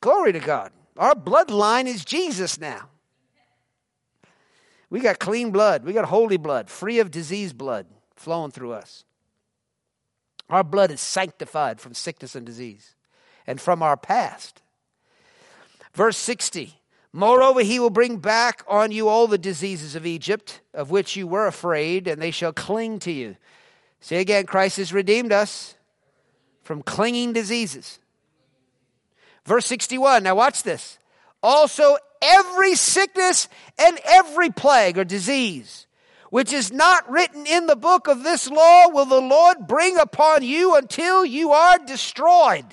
[0.00, 0.72] Glory to God.
[0.96, 2.88] Our bloodline is Jesus now.
[4.90, 5.84] We got clean blood.
[5.84, 9.04] We got holy blood, free of disease blood flowing through us.
[10.50, 12.94] Our blood is sanctified from sickness and disease
[13.46, 14.62] and from our past.
[15.94, 16.78] Verse 60
[17.14, 21.26] Moreover, he will bring back on you all the diseases of Egypt, of which you
[21.26, 23.36] were afraid, and they shall cling to you.
[24.00, 25.76] Say again, Christ has redeemed us
[26.62, 27.98] from clinging diseases.
[29.44, 30.98] Verse 61, now watch this.
[31.42, 35.86] Also, every sickness and every plague or disease
[36.32, 40.42] which is not written in the book of this law will the Lord bring upon
[40.42, 42.64] you until you are destroyed.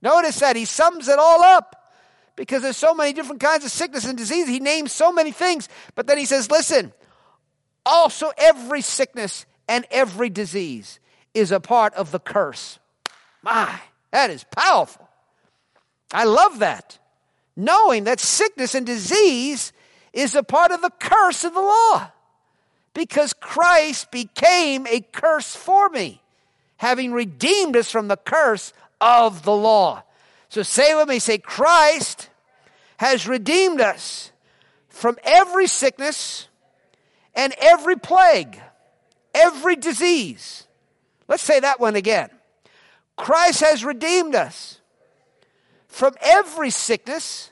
[0.00, 1.92] Notice that he sums it all up
[2.36, 4.46] because there's so many different kinds of sickness and disease.
[4.46, 6.92] He names so many things, but then he says, listen,
[7.84, 11.00] also every sickness and every disease
[11.34, 12.78] is a part of the curse.
[13.42, 13.80] My,
[14.12, 15.08] that is powerful.
[16.12, 17.00] I love that
[17.56, 19.72] knowing that sickness and disease
[20.12, 22.12] is a part of the curse of the law
[22.94, 26.22] because Christ became a curse for me,
[26.76, 30.02] having redeemed us from the curse of the law.
[30.48, 32.30] So say with me, say, Christ
[32.98, 34.30] has redeemed us
[34.88, 36.48] from every sickness
[37.34, 38.60] and every plague,
[39.34, 40.66] every disease.
[41.26, 42.30] Let's say that one again.
[43.16, 44.80] Christ has redeemed us
[45.88, 47.50] from every sickness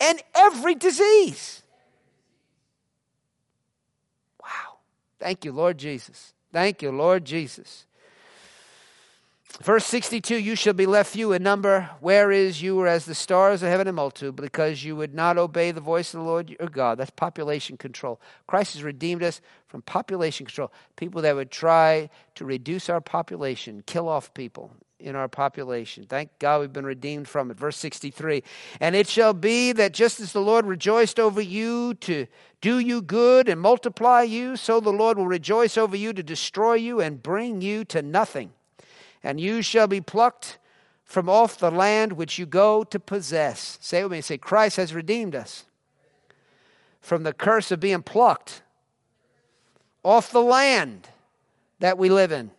[0.00, 1.62] and every disease.
[5.24, 6.34] Thank you, Lord Jesus.
[6.52, 7.86] Thank you, Lord Jesus.
[9.62, 13.62] Verse 62 You shall be left few in number, whereas you were as the stars
[13.62, 16.68] of heaven in multitude, because you would not obey the voice of the Lord your
[16.68, 16.98] God.
[16.98, 18.20] That's population control.
[18.46, 20.70] Christ has redeemed us from population control.
[20.94, 24.72] People that would try to reduce our population, kill off people
[25.04, 26.06] in our population.
[26.08, 27.58] Thank God we've been redeemed from it.
[27.58, 28.42] Verse 63
[28.80, 32.26] And it shall be that just as the Lord rejoiced over you to
[32.60, 36.74] do you good and multiply you, so the Lord will rejoice over you to destroy
[36.74, 38.52] you and bring you to nothing.
[39.22, 40.58] And you shall be plucked
[41.04, 43.78] from off the land which you go to possess.
[43.80, 45.64] Say with me, say, Christ has redeemed us
[47.00, 48.62] from the curse of being plucked
[50.02, 51.08] off the land
[51.80, 52.50] that we live in.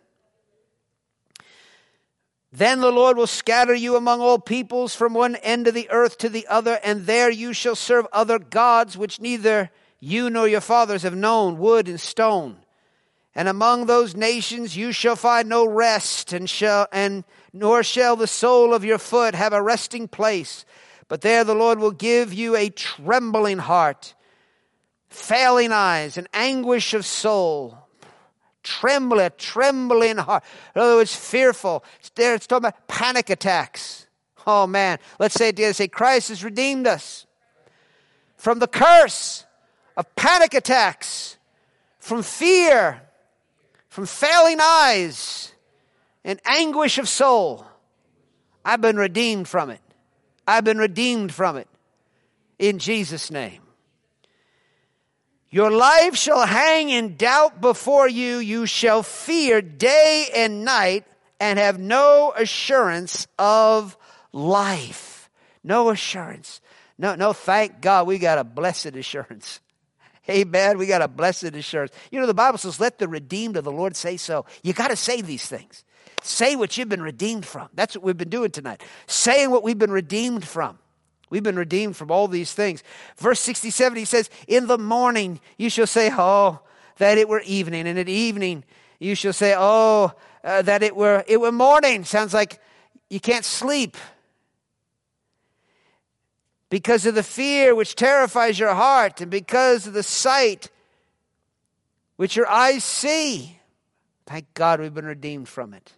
[2.56, 6.16] Then the Lord will scatter you among all peoples from one end of the earth
[6.18, 10.62] to the other, and there you shall serve other gods which neither you nor your
[10.62, 12.56] fathers have known, wood and stone.
[13.34, 18.26] And among those nations you shall find no rest, and shall and nor shall the
[18.26, 20.64] sole of your foot have a resting place.
[21.08, 24.14] But there the Lord will give you a trembling heart,
[25.10, 27.85] failing eyes, and anguish of soul
[28.66, 30.44] tremble, a trembling heart.
[30.74, 31.84] In other words, fearful.
[32.00, 34.06] It's there, it's talking about panic attacks.
[34.46, 35.72] Oh man, let's say it together.
[35.72, 37.26] Say, Christ has redeemed us
[38.36, 39.44] from the curse
[39.96, 41.38] of panic attacks,
[41.98, 43.00] from fear,
[43.88, 45.52] from failing eyes,
[46.24, 47.64] and anguish of soul.
[48.64, 49.80] I've been redeemed from it.
[50.46, 51.68] I've been redeemed from it.
[52.58, 53.65] In Jesus' name.
[55.50, 58.38] Your life shall hang in doubt before you.
[58.38, 61.04] You shall fear day and night
[61.38, 63.96] and have no assurance of
[64.32, 65.30] life.
[65.62, 66.60] No assurance.
[66.98, 69.60] No, no, thank God we got a blessed assurance.
[70.28, 70.78] Amen.
[70.78, 71.92] We got a blessed assurance.
[72.10, 74.46] You know, the Bible says, let the redeemed of the Lord say so.
[74.62, 75.84] You got to say these things.
[76.22, 77.68] Say what you've been redeemed from.
[77.74, 78.82] That's what we've been doing tonight.
[79.06, 80.78] Saying what we've been redeemed from.
[81.28, 82.82] We've been redeemed from all these things.
[83.16, 86.60] Verse 67, he says, In the morning you shall say, Oh,
[86.98, 87.86] that it were evening.
[87.86, 88.64] And at evening
[88.98, 90.12] you shall say, Oh,
[90.44, 92.04] uh, that it were, it were morning.
[92.04, 92.60] Sounds like
[93.10, 93.96] you can't sleep
[96.70, 100.70] because of the fear which terrifies your heart and because of the sight
[102.16, 103.58] which your eyes see.
[104.26, 105.92] Thank God we've been redeemed from it,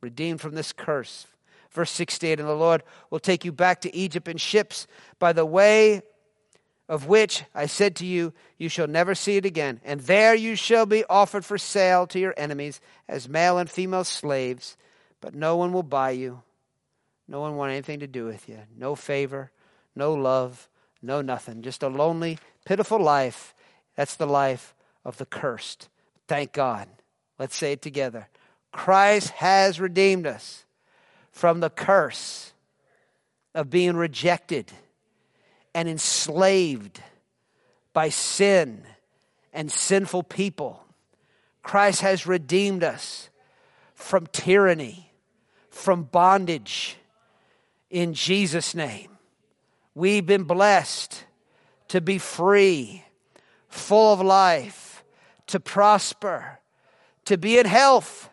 [0.00, 1.26] redeemed from this curse,
[1.76, 4.86] Verse 68 And the Lord will take you back to Egypt in ships
[5.18, 6.00] by the way
[6.88, 9.82] of which I said to you, You shall never see it again.
[9.84, 14.04] And there you shall be offered for sale to your enemies as male and female
[14.04, 14.78] slaves,
[15.20, 16.42] but no one will buy you.
[17.28, 18.60] No one want anything to do with you.
[18.74, 19.50] No favor,
[19.94, 20.70] no love,
[21.02, 21.60] no nothing.
[21.60, 23.54] Just a lonely, pitiful life.
[23.96, 24.74] That's the life
[25.04, 25.90] of the cursed.
[26.26, 26.88] Thank God.
[27.38, 28.28] Let's say it together.
[28.72, 30.64] Christ has redeemed us
[31.36, 32.54] from the curse
[33.54, 34.72] of being rejected
[35.74, 37.02] and enslaved
[37.92, 38.82] by sin
[39.52, 40.82] and sinful people.
[41.62, 43.28] Christ has redeemed us
[43.92, 45.12] from tyranny,
[45.68, 46.96] from bondage.
[47.90, 49.18] In Jesus' name,
[49.94, 51.22] we've been blessed
[51.88, 53.04] to be free,
[53.68, 55.04] full of life,
[55.48, 56.60] to prosper,
[57.26, 58.30] to be in health.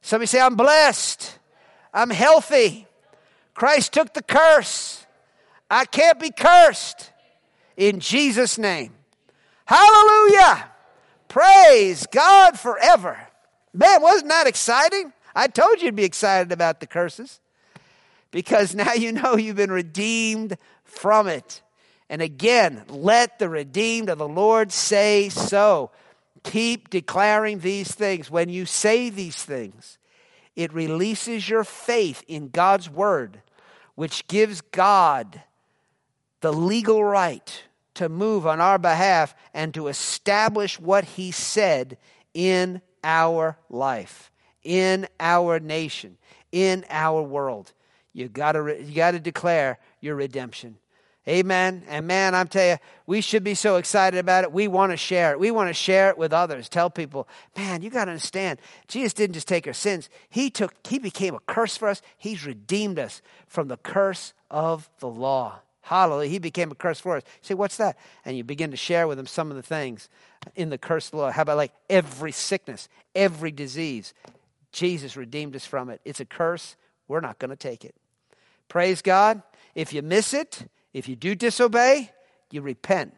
[0.00, 1.35] Somebody say, I'm blessed,
[1.96, 2.86] I'm healthy.
[3.54, 5.06] Christ took the curse.
[5.70, 7.10] I can't be cursed
[7.74, 8.92] in Jesus' name.
[9.64, 10.70] Hallelujah!
[11.26, 13.18] Praise God forever.
[13.72, 15.12] Man, wasn't that exciting?
[15.34, 17.40] I told you to be excited about the curses
[18.30, 21.62] because now you know you've been redeemed from it.
[22.10, 25.90] And again, let the redeemed of the Lord say so.
[26.44, 28.30] Keep declaring these things.
[28.30, 29.98] When you say these things,
[30.56, 33.42] it releases your faith in God's word,
[33.94, 35.42] which gives God
[36.40, 37.62] the legal right
[37.94, 41.98] to move on our behalf and to establish what he said
[42.34, 44.30] in our life,
[44.62, 46.16] in our nation,
[46.52, 47.72] in our world.
[48.12, 50.78] You gotta, you gotta declare your redemption.
[51.28, 51.82] Amen.
[51.88, 54.52] And man, I'm telling you, we should be so excited about it.
[54.52, 55.40] We want to share it.
[55.40, 56.68] We want to share it with others.
[56.68, 60.08] Tell people, man, you got to understand, Jesus didn't just take our sins.
[60.28, 62.00] He took, he became a curse for us.
[62.16, 65.60] He's redeemed us from the curse of the law.
[65.80, 66.30] Hallelujah.
[66.30, 67.22] He became a curse for us.
[67.24, 67.96] You say, what's that?
[68.24, 70.08] And you begin to share with them some of the things
[70.54, 71.30] in the curse of the law.
[71.32, 74.14] How about like every sickness, every disease?
[74.72, 76.00] Jesus redeemed us from it.
[76.04, 76.76] It's a curse.
[77.08, 77.94] We're not going to take it.
[78.68, 79.42] Praise God.
[79.74, 82.10] If you miss it, if you do disobey,
[82.50, 83.12] you repent.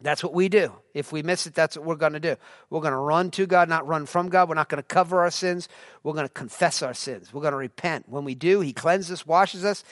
[0.00, 0.72] That's what we do.
[0.94, 2.36] If we miss it, that's what we're going to do.
[2.70, 4.48] We're going to run to God, not run from God.
[4.48, 5.68] We're not going to cover our sins.
[6.02, 7.34] We're going to confess our sins.
[7.34, 8.08] We're going to repent.
[8.08, 9.84] When we do, He cleanses us, washes us,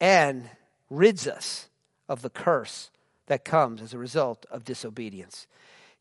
[0.00, 0.48] and
[0.90, 1.68] rids us
[2.08, 2.90] of the curse
[3.26, 5.48] that comes as a result of disobedience.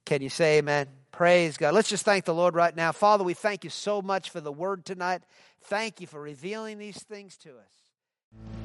[0.05, 0.85] Can you say amen?
[1.11, 1.73] Praise God.
[1.73, 2.91] Let's just thank the Lord right now.
[2.91, 5.23] Father, we thank you so much for the word tonight.
[5.61, 8.64] Thank you for revealing these things to us.